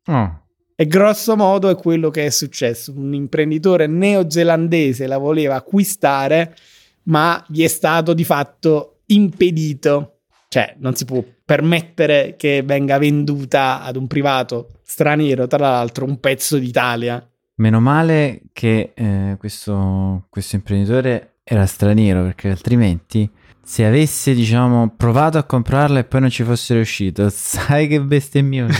Oh, 0.07 0.41
E 0.75 0.87
grosso 0.87 1.35
modo 1.35 1.69
è 1.69 1.75
quello 1.75 2.09
che 2.09 2.25
è 2.25 2.29
successo. 2.29 2.93
Un 2.95 3.13
imprenditore 3.13 3.85
neozelandese 3.87 5.05
la 5.07 5.17
voleva 5.17 5.55
acquistare, 5.55 6.55
ma 7.03 7.43
gli 7.47 7.63
è 7.63 7.67
stato 7.67 8.13
di 8.13 8.23
fatto 8.23 9.01
impedito. 9.07 10.19
Cioè, 10.47 10.75
non 10.79 10.95
si 10.95 11.05
può 11.05 11.23
permettere 11.43 12.35
che 12.37 12.61
venga 12.63 12.97
venduta 12.97 13.81
ad 13.81 13.95
un 13.95 14.07
privato 14.07 14.79
straniero, 14.83 15.47
tra 15.47 15.57
l'altro, 15.57 16.05
un 16.05 16.19
pezzo 16.19 16.57
d'Italia. 16.57 17.27
Meno 17.55 17.79
male 17.79 18.41
che 18.53 18.91
eh, 18.93 19.35
questo, 19.39 20.25
questo 20.29 20.55
imprenditore 20.55 21.37
era 21.43 21.65
straniero, 21.65 22.23
perché 22.23 22.49
altrimenti 22.49 23.29
se 23.63 23.85
avesse, 23.85 24.33
diciamo, 24.33 24.93
provato 24.95 25.37
a 25.37 25.43
comprarla 25.43 25.99
e 25.99 26.03
poi 26.03 26.21
non 26.21 26.29
ci 26.29 26.43
fosse 26.43 26.73
riuscito, 26.75 27.29
sai 27.33 27.87
che 27.87 28.01
bestemmione. 28.01 28.73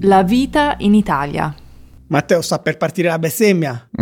La 0.00 0.22
vita 0.22 0.74
in 0.80 0.94
Italia. 0.94 1.54
Matteo 2.08 2.42
sta 2.42 2.58
per 2.58 2.76
partire 2.76 3.08
la 3.08 3.18
bestemmia. 3.18 3.88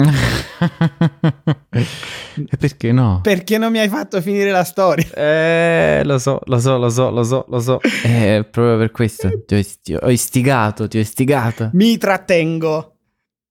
e 1.70 2.56
perché 2.58 2.92
no? 2.92 3.20
Perché 3.22 3.58
non 3.58 3.70
mi 3.70 3.78
hai 3.78 3.88
fatto 3.88 4.20
finire 4.20 4.50
la 4.50 4.64
storia? 4.64 5.06
Eh, 5.14 6.02
lo 6.04 6.18
so, 6.18 6.40
lo 6.44 6.58
so, 6.58 6.78
lo 6.78 6.88
so, 6.88 7.10
lo 7.10 7.22
so, 7.22 7.44
lo 7.48 7.60
so. 7.60 7.80
Eh, 8.04 8.46
proprio 8.50 8.76
per 8.78 8.90
questo 8.90 9.44
ti 9.44 9.54
ho, 9.54 9.58
isti- 9.58 9.94
ho 9.94 10.10
istigato, 10.10 10.88
ti 10.88 10.98
ho 10.98 11.00
istigato. 11.00 11.70
Mi 11.74 11.96
trattengo. 11.96 12.96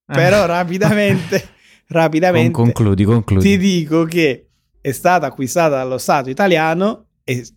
Però 0.05 0.45
rapidamente, 0.45 1.49
rapidamente 1.87 2.51
Con- 2.51 2.65
concludi, 2.65 3.03
concludi. 3.05 3.49
ti 3.49 3.57
dico 3.57 4.03
che 4.03 4.47
è 4.81 4.91
stata 4.91 5.27
acquistata 5.27 5.77
dallo 5.77 5.97
Stato 5.97 6.29
italiano 6.29 7.05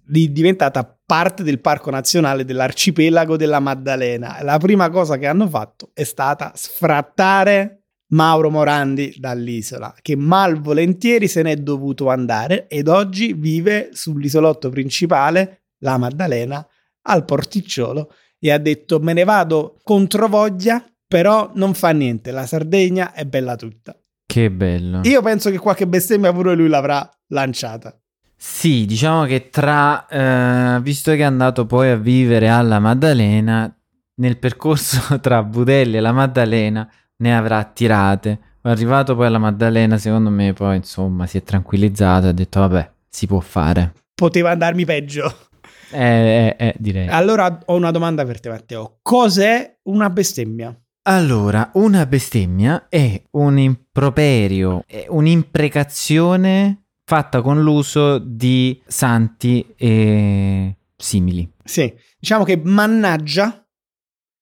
di- 0.05 0.33
diventata 0.33 0.99
parte 1.07 1.43
del 1.43 1.61
Parco 1.61 1.91
Nazionale 1.91 2.45
dell'Arcipelago 2.45 3.37
della 3.37 3.61
Maddalena. 3.61 4.39
La 4.43 4.59
prima 4.59 4.91
cosa 4.91 5.17
che 5.17 5.27
hanno 5.27 5.49
fatto 5.49 5.91
è 5.93 6.05
stata 6.05 6.53
sfrattare 6.55 7.85
Mauro 8.09 8.51
Morandi 8.51 9.15
dall'isola, 9.19 9.95
che 10.01 10.17
malvolentieri 10.17 11.27
se 11.27 11.43
n'è 11.43 11.57
dovuto 11.57 12.09
andare 12.09 12.69
ed 12.69 12.89
oggi 12.89 13.33
vive 13.33 13.91
sull'isolotto 13.93 14.69
principale, 14.69 15.65
la 15.79 15.99
Maddalena, 15.99 16.67
al 17.07 17.25
porticciolo 17.25 18.13
e 18.39 18.51
ha 18.51 18.59
detto 18.59 19.01
me 19.01 19.13
ne 19.13 19.25
vado 19.25 19.79
contro 19.83 20.29
voglia, 20.29 20.85
però 21.07 21.51
non 21.55 21.75
fa 21.75 21.91
niente, 21.91 22.31
la 22.31 22.47
Sardegna 22.47 23.13
è 23.13 23.25
bella 23.25 23.57
tutta. 23.57 23.99
Che 24.27 24.51
bello. 24.51 25.01
Io 25.05 25.23
penso 25.23 25.51
che 25.51 25.59
qualche 25.59 25.87
bestemmia 25.87 26.33
pure 26.33 26.55
lui 26.55 26.69
l'avrà 26.69 27.09
lanciata. 27.29 27.99
Sì, 28.47 28.85
diciamo 28.85 29.25
che 29.25 29.49
tra, 29.49 30.07
eh, 30.07 30.81
visto 30.83 31.13
che 31.13 31.19
è 31.19 31.23
andato 31.23 31.65
poi 31.65 31.89
a 31.89 31.97
vivere 31.97 32.51
alla 32.51 32.79
Maddalena, 32.79 33.75
nel 34.17 34.39
percorso 34.39 35.19
tra 35.21 35.43
Budelli 35.43 35.97
e 35.97 36.01
la 36.01 36.13
Maddalena 36.13 36.87
ne 37.17 37.37
avrà 37.37 37.65
tirate. 37.65 38.39
Arrivato 38.61 39.17
poi 39.17 39.27
alla 39.27 39.39
Maddalena, 39.39 39.97
secondo 39.97 40.29
me 40.29 40.53
poi 40.53 40.77
insomma 40.77 41.27
si 41.27 41.39
è 41.39 41.43
tranquillizzato 41.43 42.27
e 42.27 42.29
ha 42.29 42.33
detto 42.33 42.61
vabbè, 42.61 42.91
si 43.09 43.27
può 43.27 43.41
fare. 43.41 43.95
Poteva 44.15 44.51
andarmi 44.51 44.85
peggio. 44.85 45.49
Eh, 45.91 45.99
eh, 45.99 46.57
eh, 46.59 46.75
direi. 46.79 47.09
Allora 47.09 47.61
ho 47.65 47.75
una 47.75 47.91
domanda 47.91 48.27
per 48.27 48.41
te, 48.41 48.51
Matteo. 48.51 48.99
Cos'è 49.01 49.79
una 49.85 50.11
bestemmia? 50.11 50.79
Allora, 51.07 51.71
una 51.75 52.05
bestemmia 52.05 52.87
è 52.91 53.23
un 53.33 53.59
improperio, 53.59 54.85
è 54.87 55.07
un'imprecazione 55.09 56.84
fatta 57.05 57.43
con 57.43 57.63
l'uso 57.63 58.19
di 58.19 58.81
santi 58.87 59.65
e 59.77 60.77
simili. 60.97 61.51
Sì, 61.65 61.93
diciamo 62.19 62.45
che 62.45 62.57
mannaggia 62.63 63.59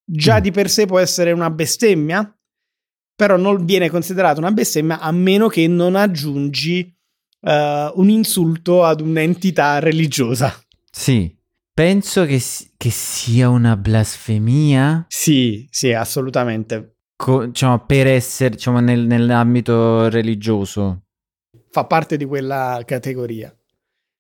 già 0.05 0.39
Mm. 0.39 0.41
di 0.41 0.51
per 0.51 0.69
sé 0.71 0.87
può 0.87 0.99
essere 0.99 1.33
una 1.33 1.51
bestemmia, 1.51 2.37
però 3.15 3.37
non 3.37 3.65
viene 3.65 3.89
considerata 3.91 4.41
una 4.41 4.51
bestemmia 4.53 5.01
a 5.01 5.11
meno 5.13 5.49
che 5.49 5.67
non 5.69 5.97
aggiungi 5.97 6.95
eh, 7.45 7.93
un 7.95 8.09
insulto 8.09 8.85
ad 8.85 9.01
un'entità 9.01 9.79
religiosa. 9.81 10.53
Sì, 10.91 11.35
penso 11.73 12.25
che, 12.25 12.41
che 12.77 12.91
sia 12.91 13.49
una 13.49 13.77
blasfemia, 13.77 15.07
Sì, 15.09 15.67
sì, 15.71 15.93
assolutamente. 15.93 16.99
co- 17.17 17.47
diciamo, 17.47 17.85
per 17.87 18.07
essere 18.07 18.51
diciamo, 18.51 18.79
nel- 18.81 19.07
nell'ambito 19.07 20.09
religioso. 20.09 21.02
Fa 21.73 21.87
parte 21.87 22.19
di 22.19 22.27
quella 22.27 22.83
categoria. 22.85 23.51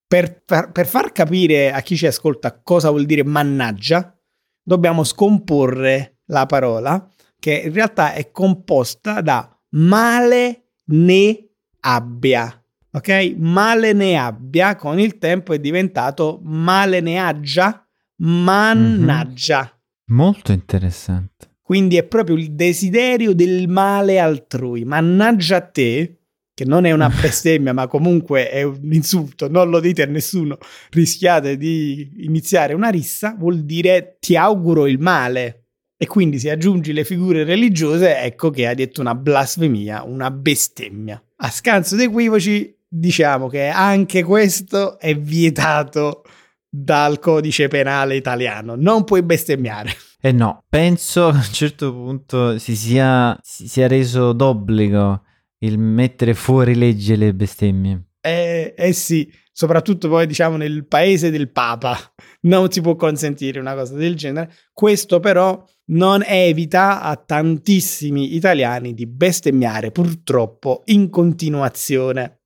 Per, 0.06 0.42
per- 0.42 0.72
per 0.72 0.86
far 0.86 1.12
capire 1.12 1.70
a 1.70 1.82
chi 1.82 1.96
ci 1.98 2.06
ascolta 2.06 2.58
cosa 2.62 2.88
vuol 2.88 3.04
dire 3.04 3.22
mannaggia, 3.24 4.18
dobbiamo 4.62 5.04
scomporre 5.04 6.20
la 6.26 6.46
parola, 6.46 7.06
che 7.38 7.62
in 7.66 7.72
realtà 7.74 8.14
è 8.14 8.30
composta 8.30 9.20
da 9.20 9.54
male 9.72 10.68
ne 10.86 11.48
abbia. 11.80 12.64
Ok? 12.90 13.34
Male 13.36 13.92
ne 13.92 14.16
abbia 14.16 14.74
con 14.76 14.98
il 14.98 15.18
tempo 15.18 15.52
è 15.52 15.58
diventato 15.58 16.40
male 16.44 17.00
ne 17.00 17.18
aggia, 17.18 17.86
mannaggia. 18.16 19.78
Molto 20.06 20.52
interessante. 20.52 21.50
Quindi 21.60 21.96
è 21.96 22.04
proprio 22.04 22.36
il 22.36 22.54
desiderio 22.54 23.34
del 23.34 23.68
male 23.68 24.18
altrui. 24.18 24.84
Mannaggia 24.84 25.56
a 25.56 25.60
te, 25.60 26.21
che 26.54 26.64
non 26.64 26.84
è 26.84 26.92
una 26.92 27.08
bestemmia, 27.20 27.72
ma 27.72 27.86
comunque 27.86 28.50
è 28.50 28.62
un 28.62 28.92
insulto, 28.92 29.48
non 29.48 29.70
lo 29.70 29.80
dite 29.80 30.02
a 30.02 30.06
nessuno, 30.06 30.58
rischiate 30.90 31.56
di 31.56 32.24
iniziare 32.24 32.74
una 32.74 32.88
rissa, 32.88 33.34
vuol 33.38 33.64
dire 33.64 34.16
ti 34.20 34.36
auguro 34.36 34.86
il 34.86 34.98
male. 34.98 35.58
E 35.96 36.06
quindi 36.06 36.40
se 36.40 36.50
aggiungi 36.50 36.92
le 36.92 37.04
figure 37.04 37.44
religiose, 37.44 38.18
ecco 38.18 38.50
che 38.50 38.66
hai 38.66 38.74
detto 38.74 39.00
una 39.00 39.14
blasfemia, 39.14 40.02
una 40.02 40.32
bestemmia. 40.32 41.22
A 41.36 41.48
scanso 41.48 41.94
di 41.94 42.04
equivoci, 42.04 42.76
diciamo 42.88 43.46
che 43.46 43.68
anche 43.68 44.24
questo 44.24 44.98
è 44.98 45.16
vietato 45.16 46.24
dal 46.68 47.20
codice 47.20 47.68
penale 47.68 48.16
italiano. 48.16 48.74
Non 48.74 49.04
puoi 49.04 49.22
bestemmiare. 49.22 49.92
E 50.20 50.32
no, 50.32 50.64
penso 50.68 51.28
a 51.28 51.34
un 51.34 51.48
certo 51.52 51.92
punto 51.92 52.58
si 52.58 52.74
sia, 52.74 53.38
si 53.40 53.68
sia 53.68 53.86
reso 53.86 54.32
d'obbligo 54.32 55.22
il 55.62 55.78
mettere 55.78 56.34
fuori 56.34 56.74
legge 56.74 57.16
le 57.16 57.34
bestemmie. 57.34 58.10
Eh, 58.20 58.74
eh 58.76 58.92
sì, 58.92 59.30
soprattutto 59.52 60.08
poi 60.08 60.26
diciamo 60.26 60.56
nel 60.56 60.86
paese 60.86 61.30
del 61.30 61.50
Papa 61.50 61.98
non 62.42 62.70
si 62.70 62.80
può 62.80 62.94
consentire 62.94 63.58
una 63.58 63.74
cosa 63.74 63.94
del 63.94 64.14
genere. 64.14 64.52
Questo 64.72 65.20
però 65.20 65.64
non 65.86 66.22
evita 66.24 67.02
a 67.02 67.16
tantissimi 67.16 68.34
italiani 68.34 68.94
di 68.94 69.06
bestemmiare 69.06 69.90
purtroppo 69.90 70.82
in 70.86 71.10
continuazione. 71.10 72.40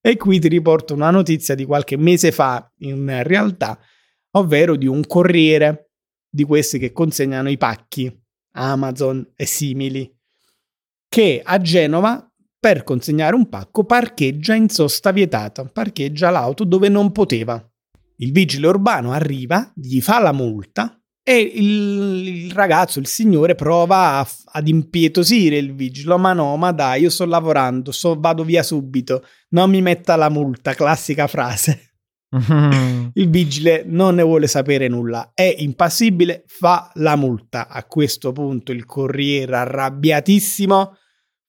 E 0.00 0.16
qui 0.16 0.38
ti 0.38 0.48
riporto 0.48 0.94
una 0.94 1.10
notizia 1.10 1.54
di 1.54 1.64
qualche 1.64 1.96
mese 1.96 2.30
fa 2.30 2.72
in 2.78 3.22
realtà, 3.24 3.78
ovvero 4.32 4.76
di 4.76 4.86
un 4.86 5.04
corriere 5.04 5.90
di 6.28 6.44
questi 6.44 6.78
che 6.78 6.92
consegnano 6.92 7.48
i 7.48 7.56
pacchi, 7.56 8.12
Amazon 8.52 9.32
e 9.34 9.46
simili, 9.46 10.14
che 11.08 11.40
a 11.42 11.58
Genova 11.58 12.25
per 12.58 12.82
consegnare 12.84 13.34
un 13.34 13.48
pacco 13.48 13.84
parcheggia 13.84 14.54
in 14.54 14.68
sosta 14.68 15.10
vietata, 15.12 15.64
parcheggia 15.64 16.30
l'auto 16.30 16.64
dove 16.64 16.88
non 16.88 17.12
poteva. 17.12 17.62
Il 18.18 18.32
vigile 18.32 18.66
urbano 18.68 19.12
arriva, 19.12 19.70
gli 19.74 20.00
fa 20.00 20.20
la 20.20 20.32
multa 20.32 20.98
e 21.22 21.38
il, 21.38 22.26
il 22.46 22.52
ragazzo, 22.52 22.98
il 22.98 23.06
signore, 23.06 23.54
prova 23.54 24.20
a- 24.20 24.28
ad 24.52 24.68
impietosire 24.68 25.56
il 25.56 25.74
vigile. 25.74 26.16
Ma 26.16 26.32
no, 26.32 26.56
ma 26.56 26.70
dai, 26.72 27.02
io 27.02 27.10
sto 27.10 27.26
lavorando, 27.26 27.90
so- 27.92 28.18
vado 28.18 28.44
via 28.44 28.62
subito, 28.62 29.24
non 29.50 29.70
mi 29.70 29.82
metta 29.82 30.16
la 30.16 30.30
multa, 30.30 30.72
classica 30.74 31.26
frase. 31.26 31.80
Il 33.14 33.30
vigile 33.30 33.84
non 33.86 34.16
ne 34.16 34.22
vuole 34.22 34.46
sapere 34.46 34.88
nulla, 34.88 35.30
è 35.32 35.54
impassibile, 35.58 36.44
fa 36.46 36.90
la 36.94 37.16
multa. 37.16 37.68
A 37.68 37.84
questo 37.84 38.32
punto 38.32 38.72
il 38.72 38.84
corriere 38.84 39.56
arrabbiatissimo 39.56 40.96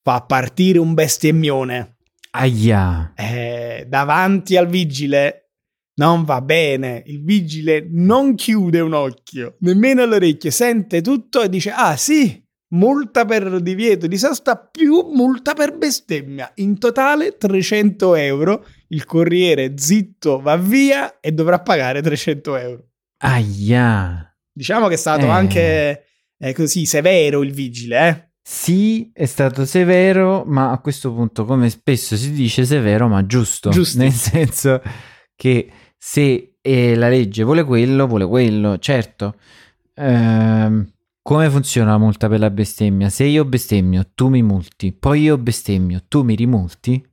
fa 0.08 0.22
partire 0.22 0.80
un 0.80 0.94
bestemmione. 0.94 1.98
Aia. 2.32 3.12
Eh, 3.14 3.86
davanti 3.90 4.56
al 4.56 4.68
vigile 4.70 5.50
non 5.96 6.24
va 6.24 6.40
bene. 6.40 7.04
Il 7.08 7.26
vigile 7.26 7.86
non 7.92 8.36
chiude 8.36 8.80
un 8.80 8.94
occhio, 8.94 9.58
nemmeno 9.60 10.06
l'orecchio, 10.06 10.50
sente 10.50 11.02
tutto 11.02 11.42
e 11.42 11.50
dice: 11.50 11.72
Ah, 11.72 11.98
sì, 11.98 12.42
multa 12.76 13.26
per 13.26 13.60
divieto 13.60 14.08
di 14.08 14.18
sosta 14.18 14.56
più 14.56 15.10
multa 15.14 15.54
per 15.54 15.76
bestemmia. 15.78 16.50
In 16.56 16.80
totale 16.80 17.36
300 17.36 18.16
euro. 18.16 18.66
Il 18.90 19.04
corriere 19.04 19.74
zitto 19.76 20.40
va 20.40 20.56
via 20.56 21.20
e 21.20 21.34
dovrà 21.34 21.60
pagare 21.60 22.02
300 22.02 22.56
euro. 22.56 22.84
Aia. 23.18 24.34
Diciamo 24.54 24.88
che 24.88 24.94
è 24.94 24.98
stato 24.98 25.26
Eh. 25.26 25.30
anche 25.30 26.04
eh, 26.38 26.54
così 26.54 26.86
severo 26.86 27.44
il 27.44 27.52
vigile, 27.52 28.08
eh. 28.08 28.27
Sì, 28.50 29.12
è 29.14 29.26
stato 29.26 29.66
severo, 29.66 30.46
ma 30.46 30.72
a 30.72 30.80
questo 30.80 31.14
punto, 31.14 31.44
come 31.44 31.70
spesso 31.70 32.16
si 32.16 32.32
dice, 32.32 32.64
severo 32.64 33.10
ma 33.10 33.26
giusto. 33.26 33.72
Giusto. 33.72 33.98
Nel 33.98 34.14
senso 34.14 34.82
che 35.36 35.70
se 35.98 36.56
eh, 36.62 36.96
la 36.96 37.10
legge 37.10 37.44
vuole 37.44 37.66
quello, 37.66 38.08
vuole 38.08 38.26
quello, 38.26 38.78
certo. 38.78 39.36
Ehm, 39.96 40.94
come 41.22 41.50
funziona 41.50 41.92
la 41.92 41.98
multa 41.98 42.30
per 42.30 42.40
la 42.40 42.50
bestemmia? 42.50 43.10
Se 43.10 43.26
io 43.26 43.44
bestemmio, 43.44 44.12
tu 44.16 44.30
mi 44.30 44.42
multi, 44.42 44.94
poi 44.94 45.24
io 45.24 45.38
bestemmio, 45.38 46.06
tu 46.08 46.24
mi 46.24 46.36
rimulti? 46.36 47.06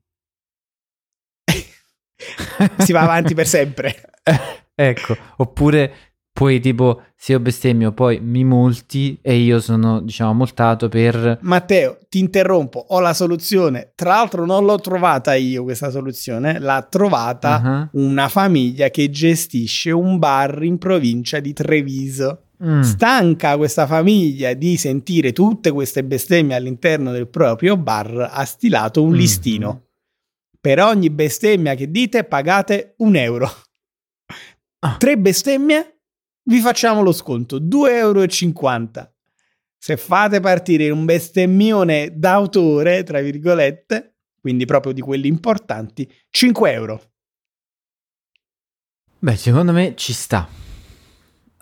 si 2.78 2.92
va 2.92 3.00
avanti 3.00 3.34
per 3.34 3.48
sempre. 3.48 4.08
ecco, 4.72 5.16
oppure 5.38 6.13
poi 6.34 6.58
tipo 6.58 7.00
se 7.14 7.30
io 7.30 7.38
bestemmio 7.38 7.92
poi 7.92 8.18
mi 8.18 8.42
multi 8.42 9.16
e 9.22 9.36
io 9.36 9.60
sono 9.60 10.00
diciamo 10.00 10.34
multato 10.34 10.88
per... 10.88 11.38
Matteo, 11.42 12.00
ti 12.08 12.18
interrompo, 12.18 12.84
ho 12.88 12.98
la 12.98 13.14
soluzione. 13.14 13.92
Tra 13.94 14.16
l'altro 14.16 14.44
non 14.44 14.64
l'ho 14.64 14.80
trovata 14.80 15.36
io 15.36 15.62
questa 15.62 15.90
soluzione, 15.90 16.58
l'ha 16.58 16.84
trovata 16.90 17.88
uh-huh. 17.92 18.02
una 18.02 18.28
famiglia 18.28 18.90
che 18.90 19.10
gestisce 19.10 19.92
un 19.92 20.18
bar 20.18 20.64
in 20.64 20.76
provincia 20.78 21.38
di 21.38 21.52
Treviso. 21.52 22.46
Mm. 22.64 22.80
Stanca 22.80 23.56
questa 23.56 23.86
famiglia 23.86 24.54
di 24.54 24.76
sentire 24.76 25.32
tutte 25.32 25.70
queste 25.70 26.02
bestemmie 26.02 26.56
all'interno 26.56 27.12
del 27.12 27.28
proprio 27.28 27.76
bar, 27.76 28.28
ha 28.32 28.44
stilato 28.44 29.04
un 29.04 29.12
mm. 29.12 29.14
listino. 29.14 29.82
Per 30.60 30.80
ogni 30.80 31.10
bestemmia 31.10 31.76
che 31.76 31.88
dite 31.92 32.24
pagate 32.24 32.94
un 32.98 33.14
euro. 33.14 33.48
Ah. 34.80 34.96
Tre 34.98 35.16
bestemmie, 35.16 35.93
vi 36.44 36.60
facciamo 36.60 37.02
lo 37.02 37.12
sconto, 37.12 37.58
2,50 37.58 37.88
euro. 37.88 38.26
Se 39.78 39.96
fate 39.96 40.40
partire 40.40 40.90
un 40.90 41.04
bestemmione 41.04 42.12
d'autore, 42.14 43.02
tra 43.02 43.20
virgolette, 43.20 44.16
quindi 44.40 44.64
proprio 44.64 44.92
di 44.92 45.00
quelli 45.00 45.28
importanti, 45.28 46.10
5 46.30 46.72
euro. 46.72 47.02
Beh, 49.18 49.36
secondo 49.36 49.72
me 49.72 49.94
ci 49.96 50.12
sta. 50.12 50.48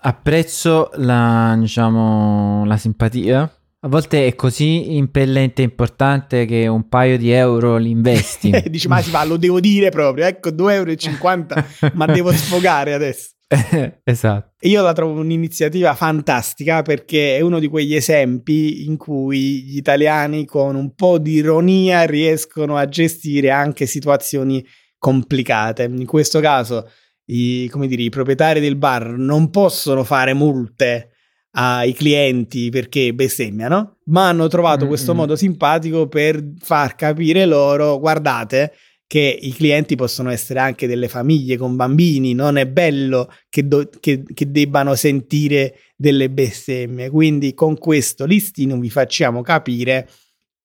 Apprezzo 0.05 0.89
la, 0.95 1.55
diciamo, 1.57 2.65
la 2.65 2.77
simpatia 2.77 3.57
a 3.85 3.89
volte 3.89 4.27
è 4.27 4.35
così 4.35 4.95
impellente 4.95 5.61
e 5.61 5.65
importante 5.65 6.45
che 6.45 6.67
un 6.67 6.87
paio 6.87 7.17
di 7.17 7.31
euro 7.31 7.75
li 7.75 7.89
investi. 7.89 8.49
Dici, 8.69 8.87
ma 8.87 9.01
si 9.01 9.11
va, 9.11 9.25
lo 9.25 9.35
devo 9.35 9.59
dire 9.59 9.89
proprio, 9.89 10.25
ecco 10.25 10.51
2,50 10.51 10.65
euro, 10.71 11.91
ma 11.95 12.05
devo 12.05 12.31
sfogare 12.35 12.93
adesso. 12.93 13.31
esatto. 14.03 14.53
Io 14.61 14.81
la 14.81 14.93
trovo 14.93 15.19
un'iniziativa 15.19 15.93
fantastica 15.93 16.81
perché 16.81 17.37
è 17.37 17.41
uno 17.41 17.59
di 17.59 17.67
quegli 17.67 17.95
esempi 17.95 18.85
in 18.85 18.97
cui 18.97 19.63
gli 19.63 19.77
italiani 19.77 20.45
con 20.45 20.75
un 20.75 20.93
po' 20.95 21.17
di 21.17 21.33
ironia 21.33 22.03
riescono 22.03 22.77
a 22.77 22.87
gestire 22.87 23.49
anche 23.49 23.85
situazioni 23.85 24.65
complicate. 24.97 25.83
In 25.83 26.05
questo 26.05 26.39
caso, 26.39 26.89
i, 27.25 27.69
dire, 27.87 28.01
i 28.01 28.09
proprietari 28.09 28.59
del 28.59 28.77
bar 28.77 29.17
non 29.17 29.49
possono 29.49 30.03
fare 30.03 30.33
multe 30.33 31.09
ai 31.55 31.93
clienti 31.93 32.69
perché 32.69 33.13
bestemmiano, 33.13 33.97
ma 34.05 34.29
hanno 34.29 34.47
trovato 34.47 34.79
mm-hmm. 34.79 34.87
questo 34.87 35.13
modo 35.13 35.35
simpatico 35.35 36.07
per 36.07 36.43
far 36.59 36.95
capire 36.95 37.45
loro, 37.45 37.99
guardate, 37.99 38.73
che 39.13 39.37
i 39.39 39.53
clienti 39.53 39.95
possono 39.95 40.31
essere 40.31 40.59
anche 40.59 40.87
delle 40.87 41.07
famiglie 41.07 41.55
con 41.55 41.75
bambini, 41.75 42.33
non 42.33 42.57
è 42.57 42.65
bello 42.65 43.31
che, 43.47 43.67
do- 43.67 43.87
che, 43.99 44.23
che 44.33 44.49
debbano 44.49 44.95
sentire 44.95 45.75
delle 45.95 46.31
bestemmie. 46.31 47.11
Quindi 47.11 47.53
con 47.53 47.77
questo 47.77 48.25
listino 48.25 48.75
vi 48.79 48.89
facciamo 48.89 49.43
capire 49.43 50.09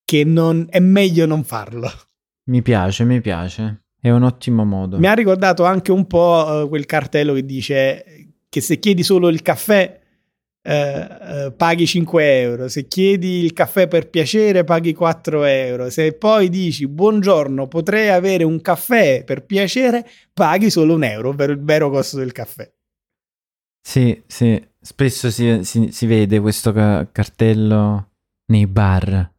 che 0.03 0.25
non, 0.25 0.65
è 0.71 0.79
meglio 0.81 1.27
non 1.27 1.45
farlo. 1.45 1.93
Mi 2.45 2.63
piace, 2.63 3.05
mi 3.05 3.21
piace. 3.21 3.83
È 4.01 4.09
un 4.09 4.23
ottimo 4.23 4.65
modo. 4.65 4.99
Mi 4.99 5.09
ha 5.09 5.13
ricordato 5.13 5.65
anche 5.65 5.93
un 5.93 6.07
po' 6.07 6.63
uh, 6.65 6.69
quel 6.71 6.87
cartello 6.87 7.35
che 7.35 7.45
dice 7.45 8.33
che 8.49 8.63
se 8.63 8.79
chiedi 8.79 9.03
solo 9.03 9.29
il 9.29 9.43
caffè 9.43 10.01
eh, 10.68 11.46
eh, 11.46 11.52
paghi 11.57 11.87
5 11.87 12.40
euro, 12.42 12.68
se 12.68 12.87
chiedi 12.87 13.42
il 13.42 13.54
caffè 13.54 13.88
per 13.88 14.11
piacere 14.11 14.64
paghi 14.64 14.92
4 14.92 15.44
euro, 15.44 15.88
se 15.88 16.12
poi 16.12 16.50
dici 16.50 16.87
buongiorno 16.87 17.68
potrei 17.68 18.11
avere 18.11 18.44
un 18.44 18.61
caffè 18.61 19.24
per 19.24 19.46
piacere 19.46 20.07
paghi 20.31 20.68
solo 20.68 20.94
un 20.94 21.04
euro, 21.04 21.31
ovvero 21.31 21.52
il 21.52 21.64
vero 21.64 21.88
costo 21.88 22.18
del 22.18 22.33
caffè. 22.33 22.70
Sì, 23.81 24.22
sì, 24.26 24.62
spesso 24.78 25.31
si, 25.31 25.64
si, 25.64 25.90
si 25.90 26.04
vede 26.04 26.38
questo 26.38 26.70
ca- 26.72 27.09
cartello 27.11 28.11
nei 28.52 28.66
bar. 28.66 29.37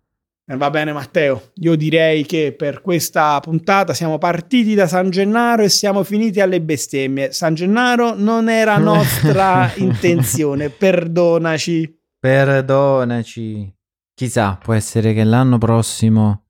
Eh, 0.51 0.57
va 0.57 0.71
bene 0.71 0.91
Matteo, 0.91 1.51
io 1.57 1.75
direi 1.75 2.25
che 2.25 2.55
per 2.57 2.81
questa 2.81 3.39
puntata 3.39 3.93
siamo 3.93 4.17
partiti 4.17 4.73
da 4.73 4.87
San 4.87 5.11
Gennaro 5.11 5.61
e 5.61 5.69
siamo 5.69 6.03
finiti 6.03 6.41
alle 6.41 6.59
bestemmie. 6.59 7.31
San 7.31 7.53
Gennaro 7.53 8.15
non 8.15 8.49
era 8.49 8.75
nostra 8.81 9.71
intenzione, 9.75 10.69
perdonaci. 10.75 11.99
Perdonaci. 12.19 13.71
Chissà, 14.15 14.57
può 14.59 14.73
essere 14.73 15.13
che 15.13 15.23
l'anno 15.23 15.59
prossimo 15.59 16.45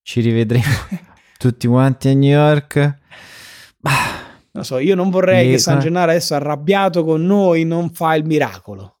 ci 0.00 0.22
rivedremo 0.22 0.64
tutti 1.36 1.66
quanti 1.66 2.08
a 2.08 2.14
New 2.14 2.30
York. 2.30 3.00
Non 4.52 4.64
so, 4.64 4.78
io 4.78 4.94
non 4.94 5.10
vorrei 5.10 5.50
che 5.50 5.58
San 5.58 5.78
Gennaro 5.78 6.10
adesso 6.10 6.34
arrabbiato 6.34 7.04
con 7.04 7.22
noi 7.26 7.66
non 7.66 7.90
fa 7.90 8.14
il 8.14 8.24
miracolo. 8.24 9.00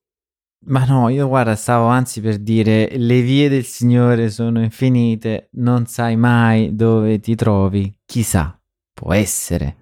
Ma 0.64 0.84
no, 0.84 1.08
io 1.08 1.26
guarda, 1.26 1.56
stavo 1.56 1.86
anzi 1.86 2.20
per 2.20 2.38
dire, 2.38 2.96
le 2.96 3.20
vie 3.20 3.48
del 3.48 3.64
Signore 3.64 4.30
sono 4.30 4.62
infinite, 4.62 5.48
non 5.54 5.86
sai 5.86 6.16
mai 6.16 6.76
dove 6.76 7.18
ti 7.18 7.34
trovi, 7.34 7.92
chissà, 8.04 8.56
può 8.92 9.12
essere. 9.12 9.76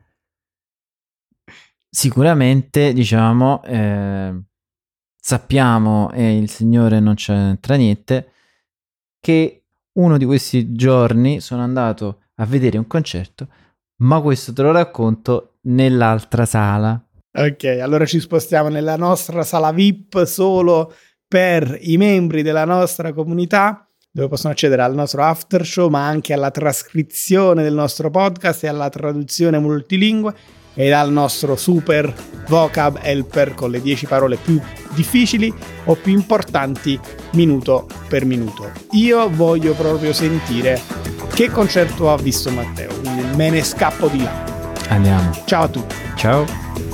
Sicuramente, 1.87 2.95
diciamo, 2.95 3.63
eh, 3.65 4.43
sappiamo, 5.21 6.11
e 6.13 6.39
il 6.39 6.49
Signore 6.49 6.99
non 6.99 7.15
c'entra 7.15 7.75
niente, 7.75 8.33
che 9.21 9.65
uno 9.93 10.17
di 10.17 10.25
questi 10.25 10.73
giorni 10.73 11.41
sono 11.41 11.63
andato 11.63 12.23
a 12.37 12.47
vedere 12.47 12.79
un 12.79 12.87
concerto, 12.87 13.49
ma 13.97 14.23
questo 14.23 14.55
te 14.55 14.63
lo 14.63 14.73
racconto 14.73 15.59
nell'altra 15.63 16.47
sala. 16.47 17.05
Ok, 17.33 17.65
allora 17.81 18.07
ci 18.07 18.19
spostiamo 18.19 18.69
nella 18.69 18.97
nostra 18.97 19.45
sala 19.45 19.71
VIP 19.71 20.25
solo 20.25 20.93
per 21.29 21.79
i 21.83 21.97
membri 21.97 22.43
della 22.43 22.65
nostra 22.65 23.13
comunità, 23.13 23.89
dove 24.11 24.29
possono 24.29 24.53
accedere 24.53 24.83
al 24.83 24.95
nostro 24.95 25.23
after 25.23 25.65
show, 25.65 25.89
ma 25.89 26.05
anche 26.07 26.33
alla 26.33 26.51
trascrizione 26.51 27.63
del 27.63 27.75
nostro 27.75 28.11
podcast 28.11 28.65
e 28.65 28.69
alla 28.69 28.89
traduzione 28.89 29.61
multilingue 29.61 30.35
e 30.75 30.91
al 30.91 31.13
nostro 31.13 31.55
super 31.55 32.13
vocab 32.49 32.99
helper 33.03 33.55
con 33.55 33.71
le 33.71 33.81
10 33.81 34.07
parole 34.07 34.37
più 34.37 34.61
difficili 34.95 35.53
o 35.85 35.95
più 35.95 36.13
importanti 36.13 36.99
minuto 37.33 37.87
per 38.09 38.25
minuto. 38.25 38.73
Io 38.93 39.31
voglio 39.31 39.75
proprio 39.75 40.13
sentire 40.13 40.81
che 41.33 41.49
concerto 41.49 42.13
ha 42.13 42.17
visto 42.17 42.51
Matteo, 42.51 42.91
me 43.37 43.51
ne 43.51 43.63
scappo 43.63 44.09
di 44.09 44.21
là. 44.23 44.49
Andiamo. 44.89 45.31
Ciao 45.47 45.63
a 45.63 45.69
tutti. 45.69 45.95
Ciao. 46.17 46.90